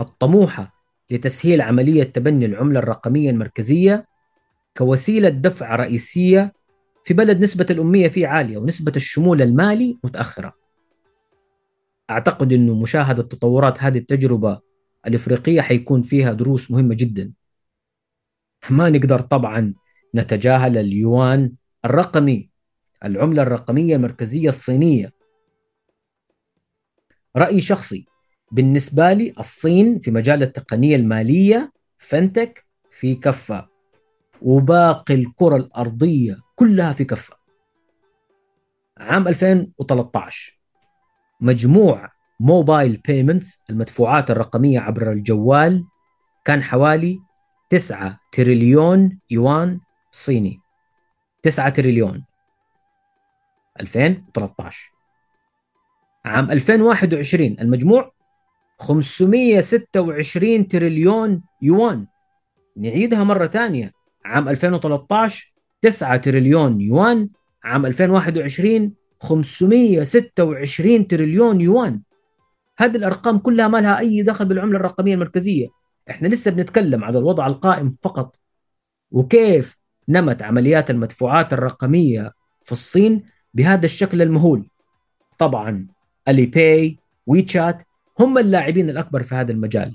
الطموحة 0.00 0.72
لتسهيل 1.10 1.60
عملية 1.60 2.02
تبني 2.02 2.46
العملة 2.46 2.78
الرقمية 2.78 3.30
المركزية 3.30 4.06
كوسيلة 4.76 5.28
دفع 5.28 5.76
رئيسية 5.76 6.52
في 7.04 7.14
بلد 7.14 7.42
نسبة 7.42 7.66
الأمية 7.70 8.08
فيه 8.08 8.26
عالية 8.26 8.58
ونسبة 8.58 8.92
الشمول 8.96 9.42
المالي 9.42 9.98
متأخرة. 10.04 10.61
أعتقد 12.12 12.52
إنه 12.52 12.74
مشاهدة 12.74 13.22
تطورات 13.22 13.82
هذه 13.82 13.98
التجربة 13.98 14.60
الإفريقية 15.06 15.60
حيكون 15.60 16.02
فيها 16.02 16.32
دروس 16.32 16.70
مهمة 16.70 16.94
جدا. 16.94 17.32
ما 18.70 18.90
نقدر 18.90 19.20
طبعا 19.20 19.74
نتجاهل 20.14 20.78
اليوان 20.78 21.52
الرقمي 21.84 22.50
العملة 23.04 23.42
الرقمية 23.42 23.96
المركزية 23.96 24.48
الصينية. 24.48 25.12
راي 27.36 27.60
شخصي 27.60 28.06
بالنسبة 28.52 29.12
لي 29.12 29.34
الصين 29.38 29.98
في 29.98 30.10
مجال 30.10 30.42
التقنية 30.42 30.96
المالية 30.96 31.72
فنتك 31.98 32.66
في 32.90 33.14
كفة 33.14 33.68
وباقي 34.42 35.14
الكرة 35.14 35.56
الأرضية 35.56 36.40
كلها 36.56 36.92
في 36.92 37.04
كفة. 37.04 37.36
عام 38.98 39.28
2013 39.28 40.61
مجموع 41.42 42.08
موبايل 42.40 42.96
بيمنتس 42.96 43.62
المدفوعات 43.70 44.30
الرقمية 44.30 44.80
عبر 44.80 45.12
الجوال 45.12 45.84
كان 46.44 46.62
حوالي 46.62 47.18
9 47.70 48.18
تريليون 48.32 49.18
يوان 49.30 49.80
صيني. 50.10 50.58
9 51.42 51.68
تريليون. 51.68 52.24
2013 53.80 54.92
عام 56.24 56.50
2021 56.50 57.56
المجموع 57.60 58.12
526 58.78 60.68
تريليون 60.68 61.42
يوان. 61.62 62.06
نعيدها 62.76 63.24
مرة 63.24 63.46
ثانية. 63.46 63.92
عام 64.24 64.48
2013 64.48 65.52
9 65.80 66.16
تريليون 66.16 66.80
يوان. 66.80 67.28
عام 67.64 67.86
2021 67.86 69.01
526 69.22 71.06
تريليون 71.08 71.60
يوان. 71.60 72.02
هذه 72.78 72.96
الأرقام 72.96 73.38
كلها 73.38 73.68
ما 73.68 73.78
لها 73.78 73.98
أي 73.98 74.22
دخل 74.22 74.44
بالعملة 74.44 74.76
الرقمية 74.76 75.14
المركزية. 75.14 75.68
إحنا 76.10 76.28
لسه 76.28 76.50
بنتكلم 76.50 77.04
على 77.04 77.18
الوضع 77.18 77.46
القائم 77.46 77.90
فقط. 77.90 78.36
وكيف 79.10 79.76
نمت 80.08 80.42
عمليات 80.42 80.90
المدفوعات 80.90 81.52
الرقمية 81.52 82.32
في 82.64 82.72
الصين 82.72 83.22
بهذا 83.54 83.86
الشكل 83.86 84.22
المهول؟ 84.22 84.68
طبعا 85.38 85.86
ألي 86.28 86.46
باي 86.46 86.98
ويتشات 87.26 87.82
هم 88.18 88.38
اللاعبين 88.38 88.90
الأكبر 88.90 89.22
في 89.22 89.34
هذا 89.34 89.52
المجال. 89.52 89.94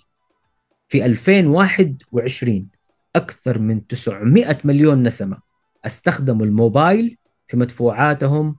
في 0.88 1.06
2021 1.06 2.68
أكثر 3.16 3.60
من 3.60 3.88
900 3.88 4.58
مليون 4.64 5.04
نسمة 5.04 5.38
استخدموا 5.86 6.46
الموبايل 6.46 7.18
في 7.48 7.58
مدفوعاتهم 7.58 8.56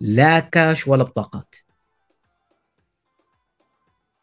لا 0.00 0.40
كاش 0.40 0.88
ولا 0.88 1.04
بطاقات. 1.04 1.54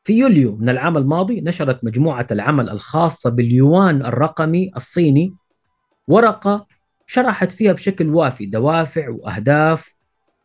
في 0.03 0.13
يوليو 0.13 0.55
من 0.55 0.69
العام 0.69 0.97
الماضي 0.97 1.41
نشرت 1.41 1.83
مجموعة 1.83 2.27
العمل 2.31 2.69
الخاصة 2.69 3.29
باليوان 3.29 4.05
الرقمي 4.05 4.71
الصيني 4.75 5.35
ورقة 6.07 6.67
شرحت 7.07 7.51
فيها 7.51 7.73
بشكل 7.73 8.09
وافي 8.09 8.45
دوافع 8.45 9.09
وأهداف 9.09 9.93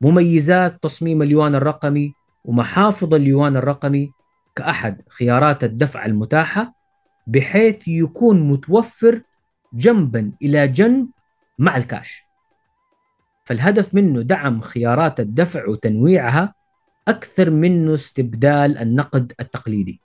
مميزات 0.00 0.82
تصميم 0.82 1.22
اليوان 1.22 1.54
الرقمي 1.54 2.12
ومحافظ 2.44 3.14
اليوان 3.14 3.56
الرقمي 3.56 4.10
كأحد 4.56 5.02
خيارات 5.08 5.64
الدفع 5.64 6.06
المتاحة 6.06 6.72
بحيث 7.26 7.88
يكون 7.88 8.40
متوفر 8.48 9.22
جنبا 9.74 10.32
إلى 10.42 10.68
جنب 10.68 11.08
مع 11.58 11.76
الكاش. 11.76 12.27
فالهدف 13.48 13.94
منه 13.94 14.22
دعم 14.22 14.60
خيارات 14.60 15.20
الدفع 15.20 15.68
وتنويعها 15.68 16.54
أكثر 17.08 17.50
منه 17.50 17.94
استبدال 17.94 18.78
النقد 18.78 19.32
التقليدي. 19.40 20.00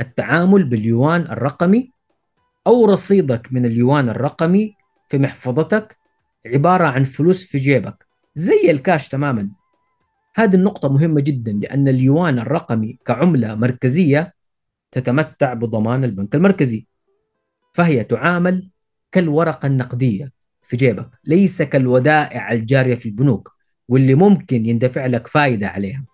التعامل 0.00 0.64
باليوان 0.64 1.20
الرقمي 1.20 1.90
أو 2.66 2.84
رصيدك 2.84 3.52
من 3.52 3.66
اليوان 3.66 4.08
الرقمي 4.08 4.74
في 5.08 5.18
محفظتك 5.18 5.96
عبارة 6.46 6.84
عن 6.86 7.04
فلوس 7.04 7.44
في 7.44 7.58
جيبك. 7.58 8.06
زي 8.34 8.70
الكاش 8.70 9.08
تماما. 9.08 9.50
هذه 10.34 10.54
النقطة 10.54 10.88
مهمة 10.88 11.20
جدا 11.20 11.52
لأن 11.52 11.88
اليوان 11.88 12.38
الرقمي 12.38 12.98
كعملة 13.04 13.54
مركزية 13.54 14.34
تتمتع 14.90 15.54
بضمان 15.54 16.04
البنك 16.04 16.34
المركزي. 16.34 16.86
فهي 17.72 18.04
تعامل 18.04 18.70
كالورقة 19.12 19.66
النقدية. 19.66 20.33
في 20.64 20.76
جيبك. 20.76 21.10
ليس 21.24 21.62
كالودائع 21.62 22.52
الجارية 22.52 22.94
في 22.94 23.06
البنوك 23.06 23.52
واللي 23.88 24.14
ممكن 24.14 24.66
يندفع 24.66 25.06
لك 25.06 25.26
فائدة 25.26 25.68
عليها. 25.68 26.04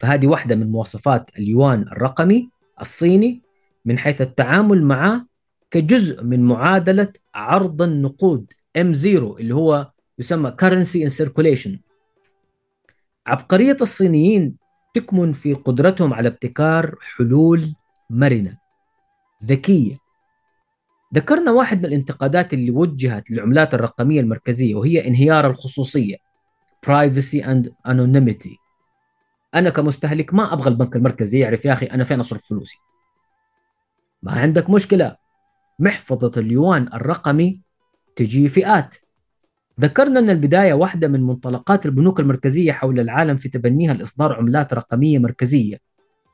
فهذه 0.00 0.26
واحدة 0.26 0.56
من 0.56 0.70
مواصفات 0.70 1.30
اليوان 1.38 1.82
الرقمي 1.82 2.50
الصيني 2.80 3.42
من 3.84 3.98
حيث 3.98 4.20
التعامل 4.20 4.84
معه 4.84 5.26
كجزء 5.70 6.24
من 6.24 6.44
معادلة 6.44 7.12
عرض 7.34 7.82
النقود 7.82 8.52
M0 8.78 9.06
اللي 9.40 9.54
هو 9.54 9.92
يسمى 10.18 10.56
currency 10.62 11.08
in 11.08 11.24
circulation. 11.24 11.70
عبقرية 13.26 13.76
الصينيين 13.80 14.56
تكمن 14.94 15.32
في 15.32 15.54
قدرتهم 15.54 16.14
على 16.14 16.28
ابتكار 16.28 16.94
حلول 17.00 17.74
مرنة 18.10 18.58
ذكية 19.44 20.01
ذكرنا 21.14 21.50
واحد 21.50 21.78
من 21.78 21.84
الانتقادات 21.84 22.54
اللي 22.54 22.70
وجهت 22.70 23.30
للعملات 23.30 23.74
الرقمية 23.74 24.20
المركزية 24.20 24.74
وهي 24.74 25.06
انهيار 25.08 25.50
الخصوصية 25.50 26.16
privacy 26.86 27.44
and 27.44 27.68
anonymity. 27.88 28.56
أنا 29.54 29.70
كمستهلك 29.70 30.34
ما 30.34 30.52
أبغى 30.52 30.68
البنك 30.70 30.96
المركزي 30.96 31.38
يعرف 31.38 31.64
يا 31.64 31.72
أخي 31.72 31.86
أنا 31.86 32.04
فين 32.04 32.20
أصرف 32.20 32.46
فلوسي. 32.48 32.76
ما 34.22 34.32
عندك 34.32 34.70
مشكلة. 34.70 35.16
محفظة 35.78 36.40
اليوان 36.40 36.88
الرقمي 36.94 37.60
تجي 38.16 38.48
فئات. 38.48 38.96
ذكرنا 39.80 40.20
أن 40.20 40.30
البداية 40.30 40.72
واحدة 40.72 41.08
من 41.08 41.22
منطلقات 41.22 41.86
البنوك 41.86 42.20
المركزية 42.20 42.72
حول 42.72 43.00
العالم 43.00 43.36
في 43.36 43.48
تبنيها 43.48 43.94
لإصدار 43.94 44.32
عملات 44.32 44.74
رقمية 44.74 45.18
مركزية 45.18 45.76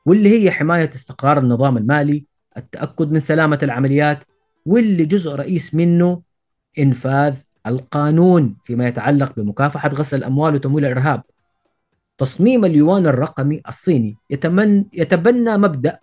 واللي 0.05 0.43
هي 0.43 0.51
حماية 0.51 0.89
استقرار 0.89 1.39
النظام 1.39 1.77
المالي 1.77 2.25
التأكد 2.57 3.11
من 3.11 3.19
سلامة 3.19 3.59
العمليات 3.63 4.23
واللي 4.65 5.05
جزء 5.05 5.35
رئيس 5.35 5.75
منه 5.75 6.21
إنفاذ 6.79 7.35
القانون 7.67 8.55
فيما 8.63 8.87
يتعلق 8.87 9.33
بمكافحة 9.37 9.89
غسل 9.89 10.17
الأموال 10.17 10.55
وتمويل 10.55 10.85
الإرهاب. 10.85 11.23
تصميم 12.17 12.65
اليوان 12.65 13.07
الرقمي 13.07 13.61
الصيني 13.67 14.17
يتمن 14.29 14.85
يتبنى 14.93 15.57
مبدأ 15.57 15.99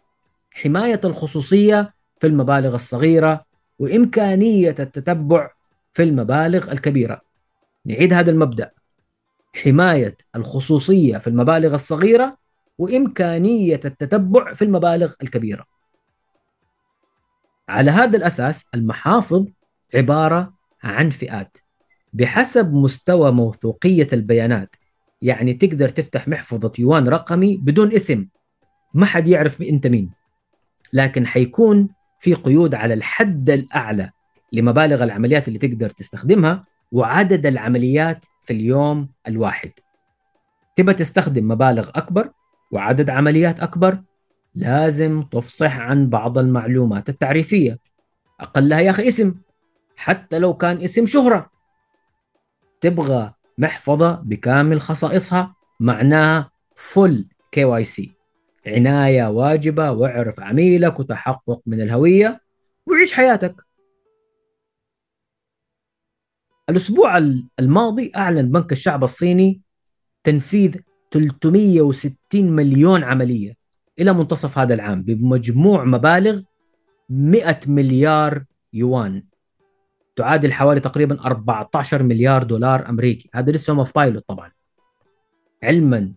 حماية 0.50 1.00
الخصوصية 1.04 1.94
في 2.20 2.26
المبالغ 2.26 2.74
الصغيرة 2.74 3.44
وإمكانية 3.78 4.74
التتبع 4.78 5.50
في 5.92 6.02
المبالغ 6.02 6.72
الكبيرة. 6.72 7.20
نعيد 7.86 8.12
هذا 8.12 8.30
المبدأ. 8.30 8.70
حماية 9.54 10.16
الخصوصية 10.36 11.18
في 11.18 11.26
المبالغ 11.26 11.74
الصغيرة 11.74 12.36
وإمكانية 12.78 13.80
التتبع 13.84 14.54
في 14.54 14.64
المبالغ 14.64 15.14
الكبيرة. 15.22 15.75
على 17.68 17.90
هذا 17.90 18.16
الأساس 18.16 18.64
المحافظ 18.74 19.46
عبارة 19.94 20.54
عن 20.82 21.10
فئات. 21.10 21.58
بحسب 22.12 22.74
مستوى 22.74 23.32
موثوقية 23.32 24.08
البيانات 24.12 24.76
يعني 25.22 25.54
تقدر 25.54 25.88
تفتح 25.88 26.28
محفظة 26.28 26.72
يوان 26.78 27.08
رقمي 27.08 27.56
بدون 27.56 27.92
اسم. 27.92 28.26
ما 28.94 29.06
حد 29.06 29.28
يعرف 29.28 29.62
انت 29.62 29.86
مين. 29.86 30.10
لكن 30.92 31.26
حيكون 31.26 31.88
في 32.18 32.34
قيود 32.34 32.74
على 32.74 32.94
الحد 32.94 33.50
الأعلى 33.50 34.10
لمبالغ 34.52 35.04
العمليات 35.04 35.48
اللي 35.48 35.58
تقدر 35.58 35.90
تستخدمها 35.90 36.64
وعدد 36.92 37.46
العمليات 37.46 38.24
في 38.42 38.52
اليوم 38.52 39.08
الواحد. 39.28 39.70
تبى 40.76 40.92
تستخدم 40.92 41.48
مبالغ 41.48 41.88
أكبر 41.94 42.30
وعدد 42.72 43.10
عمليات 43.10 43.60
أكبر؟ 43.60 44.02
لازم 44.56 45.22
تفصح 45.22 45.78
عن 45.78 46.08
بعض 46.08 46.38
المعلومات 46.38 47.08
التعريفية. 47.08 47.78
أقلها 48.40 48.80
يا 48.80 48.90
أخي 48.90 49.08
اسم 49.08 49.34
حتى 49.96 50.38
لو 50.38 50.54
كان 50.54 50.82
اسم 50.82 51.06
شهرة. 51.06 51.50
تبغى 52.80 53.34
محفظة 53.58 54.12
بكامل 54.12 54.80
خصائصها 54.80 55.54
معناها 55.80 56.50
full 56.76 57.28
KYC 57.52 58.12
عناية 58.66 59.30
واجبة 59.30 59.90
واعرف 59.90 60.40
عميلك 60.40 61.00
وتحقق 61.00 61.62
من 61.66 61.80
الهوية 61.80 62.40
وعيش 62.86 63.12
حياتك. 63.12 63.66
الأسبوع 66.68 67.18
الماضي 67.60 68.12
أعلن 68.16 68.52
بنك 68.52 68.72
الشعب 68.72 69.04
الصيني 69.04 69.62
تنفيذ 70.24 70.76
360 71.10 72.16
مليون 72.34 73.04
عملية. 73.04 73.65
إلى 73.98 74.12
منتصف 74.12 74.58
هذا 74.58 74.74
العام 74.74 75.02
بمجموع 75.02 75.84
مبالغ 75.84 76.40
100 77.08 77.60
مليار 77.66 78.44
يوان. 78.72 79.22
تعادل 80.16 80.52
حوالي 80.52 80.80
تقريبا 80.80 81.24
14 81.24 82.02
مليار 82.02 82.42
دولار 82.42 82.88
أمريكي. 82.88 83.30
هذا 83.34 83.52
لسه 83.52 83.72
هم 83.72 83.84
في 83.84 83.92
بايلوت 83.94 84.24
طبعا. 84.28 84.50
علما 85.62 86.12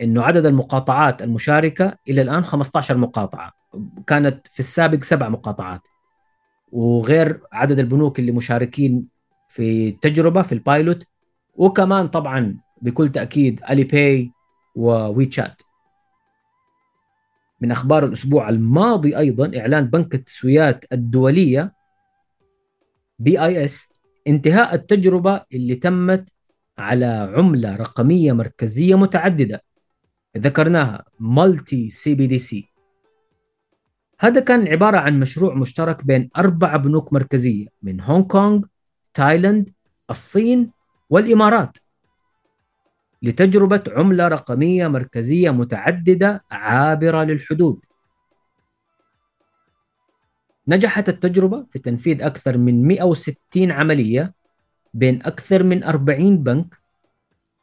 إنه 0.00 0.22
عدد 0.22 0.46
المقاطعات 0.46 1.22
المشاركة 1.22 1.98
إلى 2.08 2.22
الآن 2.22 2.44
15 2.44 2.96
مقاطعة. 2.96 3.52
كانت 4.06 4.46
في 4.52 4.60
السابق 4.60 5.02
سبع 5.02 5.28
مقاطعات. 5.28 5.80
وغير 6.72 7.40
عدد 7.52 7.78
البنوك 7.78 8.18
اللي 8.18 8.32
مشاركين 8.32 9.08
في 9.48 9.88
التجربه 9.88 10.42
في 10.42 10.52
ال 10.52 10.61
pilot 10.61 11.06
وكمان 11.54 12.08
طبعا 12.08 12.56
بكل 12.82 13.08
تأكيد 13.08 13.60
Alipay 13.70 14.32
و 14.76 15.26
WeChat 15.26 15.62
من 17.62 17.70
أخبار 17.70 18.04
الأسبوع 18.04 18.48
الماضي 18.48 19.18
أيضا 19.18 19.58
إعلان 19.58 19.86
بنك 19.86 20.14
التسويات 20.14 20.84
الدولية 20.92 21.72
BIS 23.18 23.92
انتهاء 24.26 24.74
التجربة 24.74 25.44
اللي 25.52 25.74
تمت 25.74 26.34
على 26.78 27.32
عملة 27.36 27.76
رقمية 27.76 28.32
مركزية 28.32 28.94
متعددة. 28.94 29.62
ذكرناها 30.38 31.04
multi 31.20 31.90
CBDC. 31.90 32.68
هذا 34.20 34.40
كان 34.40 34.68
عبارة 34.68 34.98
عن 34.98 35.20
مشروع 35.20 35.54
مشترك 35.54 36.06
بين 36.06 36.30
أربع 36.36 36.76
بنوك 36.76 37.12
مركزية 37.12 37.66
من 37.82 38.00
هونغ 38.00 38.26
كونغ 38.26 38.64
تايلاند 39.14 39.70
الصين 40.10 40.70
والإمارات. 41.10 41.78
لتجربة 43.22 43.82
عملة 43.88 44.28
رقمية 44.28 44.88
مركزية 44.88 45.50
متعددة 45.50 46.44
عابرة 46.50 47.24
للحدود. 47.24 47.80
نجحت 50.68 51.08
التجربة 51.08 51.66
في 51.70 51.78
تنفيذ 51.78 52.22
أكثر 52.22 52.58
من 52.58 52.86
160 52.86 53.70
عملية 53.70 54.34
بين 54.94 55.22
أكثر 55.22 55.62
من 55.62 55.84
40 55.84 56.38
بنك 56.38 56.78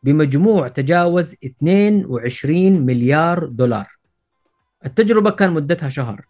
بمجموع 0.04 0.68
تجاوز 0.68 1.36
22 1.46 2.82
مليار 2.82 3.46
دولار. 3.46 3.88
التجربة 4.86 5.32
كان 5.32 5.52
مدتها 5.54 5.90
شهر 5.90 6.26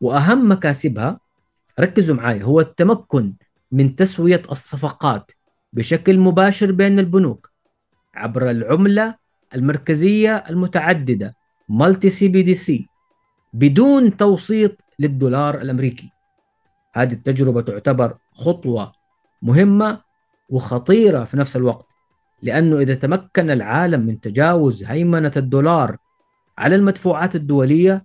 وأهم 0.00 0.50
مكاسبها 0.50 1.20
ركزوا 1.80 2.16
معي 2.16 2.42
هو 2.42 2.60
التمكن 2.60 3.34
من 3.72 3.96
تسوية 3.96 4.42
الصفقات 4.50 5.32
بشكل 5.72 6.18
مباشر 6.18 6.72
بين 6.72 6.98
البنوك. 6.98 7.55
عبر 8.16 8.50
العملة 8.50 9.14
المركزية 9.54 10.44
المتعددة 10.50 11.34
multi 11.68 12.10
CBDC 12.10 12.86
بدون 13.52 14.16
توسيط 14.16 14.80
للدولار 14.98 15.60
الأمريكي. 15.60 16.10
هذه 16.94 17.12
التجربة 17.12 17.60
تعتبر 17.60 18.18
خطوة 18.32 18.92
مهمة 19.42 20.00
وخطيرة 20.50 21.24
في 21.24 21.36
نفس 21.36 21.56
الوقت 21.56 21.86
لأنه 22.42 22.78
إذا 22.78 22.94
تمكن 22.94 23.50
العالم 23.50 24.00
من 24.00 24.20
تجاوز 24.20 24.84
هيمنة 24.84 25.32
الدولار 25.36 25.96
على 26.58 26.76
المدفوعات 26.76 27.36
الدولية 27.36 28.04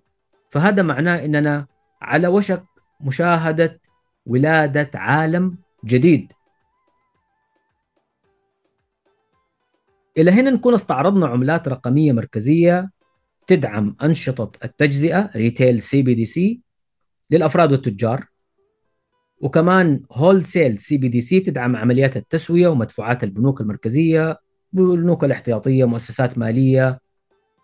فهذا 0.49 0.82
معناه 0.82 1.26
أننا 1.26 1.66
على 2.01 2.28
وشك 2.28 2.64
مشاهدة 3.01 3.80
ولادة 4.26 4.89
عالم 4.99 5.57
جديد. 5.86 6.34
إلى 10.18 10.32
هنا 10.32 10.51
نكون 10.51 10.74
استعرضنا 10.74 11.28
عملات 11.28 11.68
رقمية 11.68 12.12
مركزية 12.12 12.91
تدعم 13.47 13.95
أنشطة 14.03 14.51
التجزئة 14.64 15.30
retail 15.36 15.82
CBDC 15.82 16.62
للأفراد 17.32 17.72
والتجار. 17.72 18.26
وكمان 19.41 20.03
هول 20.12 20.43
سيل 20.43 20.80
سي 20.80 20.97
بي 20.97 21.07
دي 21.07 21.22
سي 21.22 21.39
تدعم 21.39 21.76
عمليات 21.76 22.18
التسوية 22.18 22.68
ومدفوعات 22.68 23.24
البنوك 23.24 23.62
المركزية 23.62 24.39
والبنوك 24.74 25.24
الاحتياطية 25.24 25.86
مؤسسات 25.86 26.38
مالية. 26.38 26.99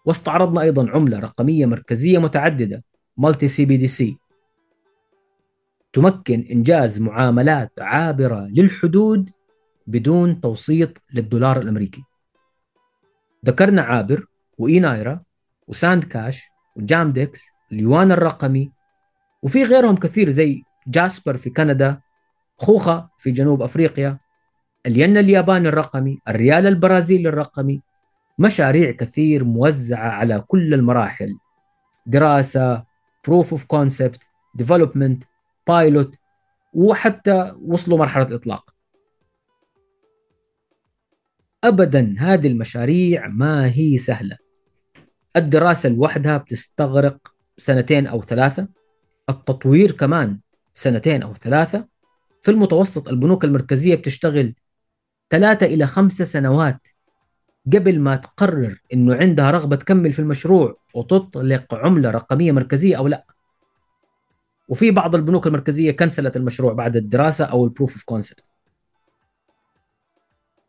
واستعرضنا 0.05 0.61
أيضا 0.61 0.89
عملة 0.89 1.19
رقمية 1.19 1.65
مركزية 1.65 2.17
متعددة 2.17 2.83
multi 3.17 3.47
CBDC 3.47 4.17
تمكن 5.93 6.47
إنجاز 6.51 7.01
معاملات 7.01 7.71
عابرة 7.79 8.47
للحدود 8.47 9.29
بدون 9.87 10.41
توسيط 10.41 11.01
للدولار 11.13 11.61
الأمريكي. 11.61 12.03
ذكرنا 13.45 13.81
عابر 13.81 14.25
وإينايرا 14.57 15.21
وساند 15.67 16.03
كاش 16.03 16.49
وجامدكس 16.75 17.41
اليوان 17.71 18.11
الرقمي 18.11 18.71
وفي 19.43 19.63
غيرهم 19.63 19.95
كثير 19.95 20.29
زي 20.29 20.63
جاسبر 20.87 21.37
في 21.37 21.49
كندا 21.49 22.01
خوخة 22.57 23.09
في 23.17 23.31
جنوب 23.31 23.61
أفريقيا 23.61 24.17
الين 24.85 25.17
الياباني 25.17 25.69
الرقمي 25.69 26.19
الريال 26.27 26.67
البرازيلي 26.67 27.29
الرقمي 27.29 27.81
مشاريع 28.39 28.91
كثير 28.91 29.43
موزعة 29.43 30.09
على 30.09 30.43
كل 30.47 30.73
المراحل. 30.73 31.37
دراسة 32.05 32.83
proof 33.29 33.45
of 33.45 33.59
concept 33.73 34.19
development 34.61 35.17
pilot 35.69 36.15
وحتى 36.73 37.53
وصلوا 37.65 37.97
مرحلة 37.97 38.35
إطلاق 38.35 38.73
أبدا 41.63 42.15
هذه 42.19 42.47
المشاريع 42.47 43.27
ما 43.27 43.65
هي 43.65 43.97
سهلة. 43.97 44.37
الدراسة 45.35 45.89
لوحدها 45.89 46.37
بتستغرق 46.37 47.33
سنتين 47.57 48.07
أو 48.07 48.21
ثلاثة 48.21 48.67
التطوير 49.29 49.91
كمان 49.91 50.39
سنتين 50.73 51.23
أو 51.23 51.33
ثلاثة. 51.33 51.87
في 52.41 52.51
المتوسط 52.51 53.07
البنوك 53.07 53.43
المركزية 53.43 53.95
بتشتغل 53.95 54.53
ثلاثة 55.29 55.65
إلى 55.65 55.87
خمسة 55.87 56.25
سنوات 56.25 56.87
قبل 57.73 57.99
ما 57.99 58.15
تقرر 58.15 58.81
إنه 58.93 59.15
عندها 59.15 59.51
رغبة 59.51 59.75
تكمل 59.75 60.13
في 60.13 60.19
المشروع 60.19 60.77
وتطلق 60.93 61.73
عملة 61.73 62.11
رقمية 62.11 62.51
مركزية 62.51 62.97
أو 62.97 63.07
لا. 63.07 63.25
وفي 64.69 64.91
بعض 64.91 65.15
البنوك 65.15 65.47
المركزية 65.47 65.91
cancelت 65.91 66.37
المشروع 66.37 66.73
بعد 66.73 66.95
الدراسة 66.95 67.45
أو 67.45 67.65
ال 67.65 67.70
proof 67.70 67.93
of 67.93 68.03
concept 68.03 68.46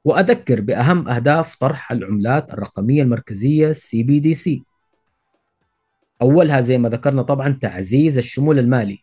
وأذكر 0.09 0.61
بأهم 0.61 1.09
أهداف 1.09 1.57
طرح 1.57 1.93
العملات 1.93 2.53
الرقمية 2.53 3.03
المركزية 3.03 3.73
سي 3.73 4.63
أولها 6.23 6.61
زي 6.61 6.79
ما 6.79 6.89
ذكرنا 6.89 7.23
طبعا 7.23 7.59
تعزيز 7.63 8.19
الشمول 8.19 8.59
المالي. 8.59 8.99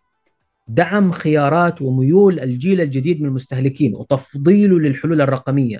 دعم 0.67 1.11
خيارات 1.11 1.81
وميول 1.81 2.39
الجيل 2.39 2.81
الجديد 2.81 3.21
من 3.21 3.27
المستهلكين 3.27 3.95
وتفضيله 3.95 4.79
للحلول 4.79 5.21
الرقمية. 5.21 5.79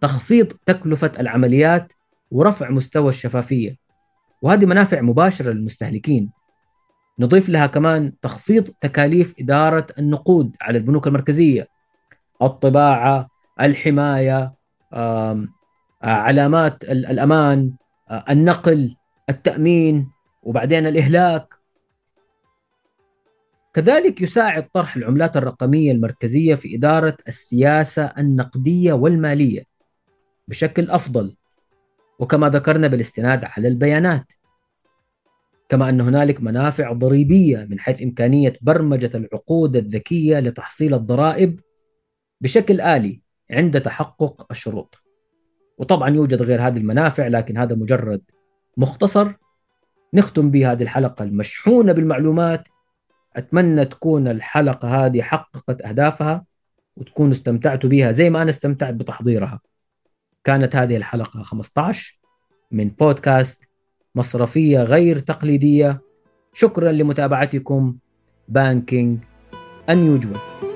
تخفيض 0.00 0.52
تكلفة 0.66 1.12
العمليات 1.20 1.92
ورفع 2.30 2.70
مستوى 2.70 3.08
الشفافية. 3.08 3.76
وهذه 4.42 4.66
منافع 4.66 5.00
مباشرة 5.00 5.52
للمستهلكين. 5.52 6.30
نضيف 7.18 7.48
لها 7.48 7.66
كمان 7.66 8.12
تخفيض 8.22 8.68
تكاليف 8.80 9.34
إدارة 9.40 9.86
النقود 9.98 10.56
على 10.60 10.78
البنوك 10.78 11.06
المركزية. 11.06 11.68
الطباعة 12.42 13.37
الحماية 13.60 14.54
علامات 16.02 16.84
الأمان 16.84 17.72
النقل 18.30 18.96
التأمين 19.30 20.10
وبعدين 20.42 20.86
الإهلاك 20.86 21.54
كذلك 23.74 24.20
يساعد 24.20 24.68
طرح 24.74 24.96
العملات 24.96 25.36
الرقمية 25.36 25.92
المركزية 25.92 26.54
في 26.54 26.76
إدارة 26.76 27.16
السياسة 27.28 28.04
النقدية 28.04 28.92
والمالية 28.92 29.62
بشكل 30.48 30.90
أفضل 30.90 31.36
وكما 32.18 32.48
ذكرنا 32.48 32.86
بالاستناد 32.86 33.44
على 33.44 33.68
البيانات. 33.68 34.32
كما 35.68 35.88
أن 35.88 36.00
هنالك 36.00 36.40
منافع 36.40 36.92
ضريبية 36.92 37.66
من 37.70 37.80
حيث 37.80 38.02
إمكانية 38.02 38.56
برمجة 38.60 39.10
العقود 39.14 39.76
الذكية 39.76 40.40
لتحصيل 40.40 40.94
الضرائب 40.94 41.60
بشكل 42.40 42.80
آلي 42.80 43.20
عند 43.50 43.80
تحقق 43.80 44.46
الشروط. 44.50 45.04
وطبعا 45.78 46.08
يوجد 46.08 46.42
غير 46.42 46.66
هذه 46.66 46.78
المنافع 46.78 47.26
لكن 47.26 47.56
هذا 47.58 47.76
مجرد 47.76 48.22
مختصر 48.76 49.32
نختم 50.14 50.50
به 50.50 50.72
هذه 50.72 50.82
الحلقة 50.82 51.22
المشحونة 51.22 51.92
بالمعلومات. 51.92 52.68
أتمنى 53.36 53.84
تكون 53.84 54.28
الحلقة 54.28 55.06
هذه 55.06 55.22
حققت 55.22 55.82
أهدافها 55.82 56.44
وتكونوا 56.96 57.32
استمتعتوا 57.32 57.90
بها 57.90 58.10
زي 58.10 58.30
ما 58.30 58.42
أنا 58.42 58.50
استمتعت 58.50 58.94
بتحضيرها. 58.94 59.60
كانت 60.44 60.76
هذه 60.76 60.96
الحلقة 60.96 61.42
15 61.42 62.20
من 62.70 62.88
بودكاست 62.88 63.64
مصرفية 64.14 64.82
غير 64.82 65.18
تقليدية. 65.18 66.00
شكرا 66.52 66.92
لمتابعتكم. 66.92 67.96
بانكينج 68.48 69.18
unusual 69.88 70.67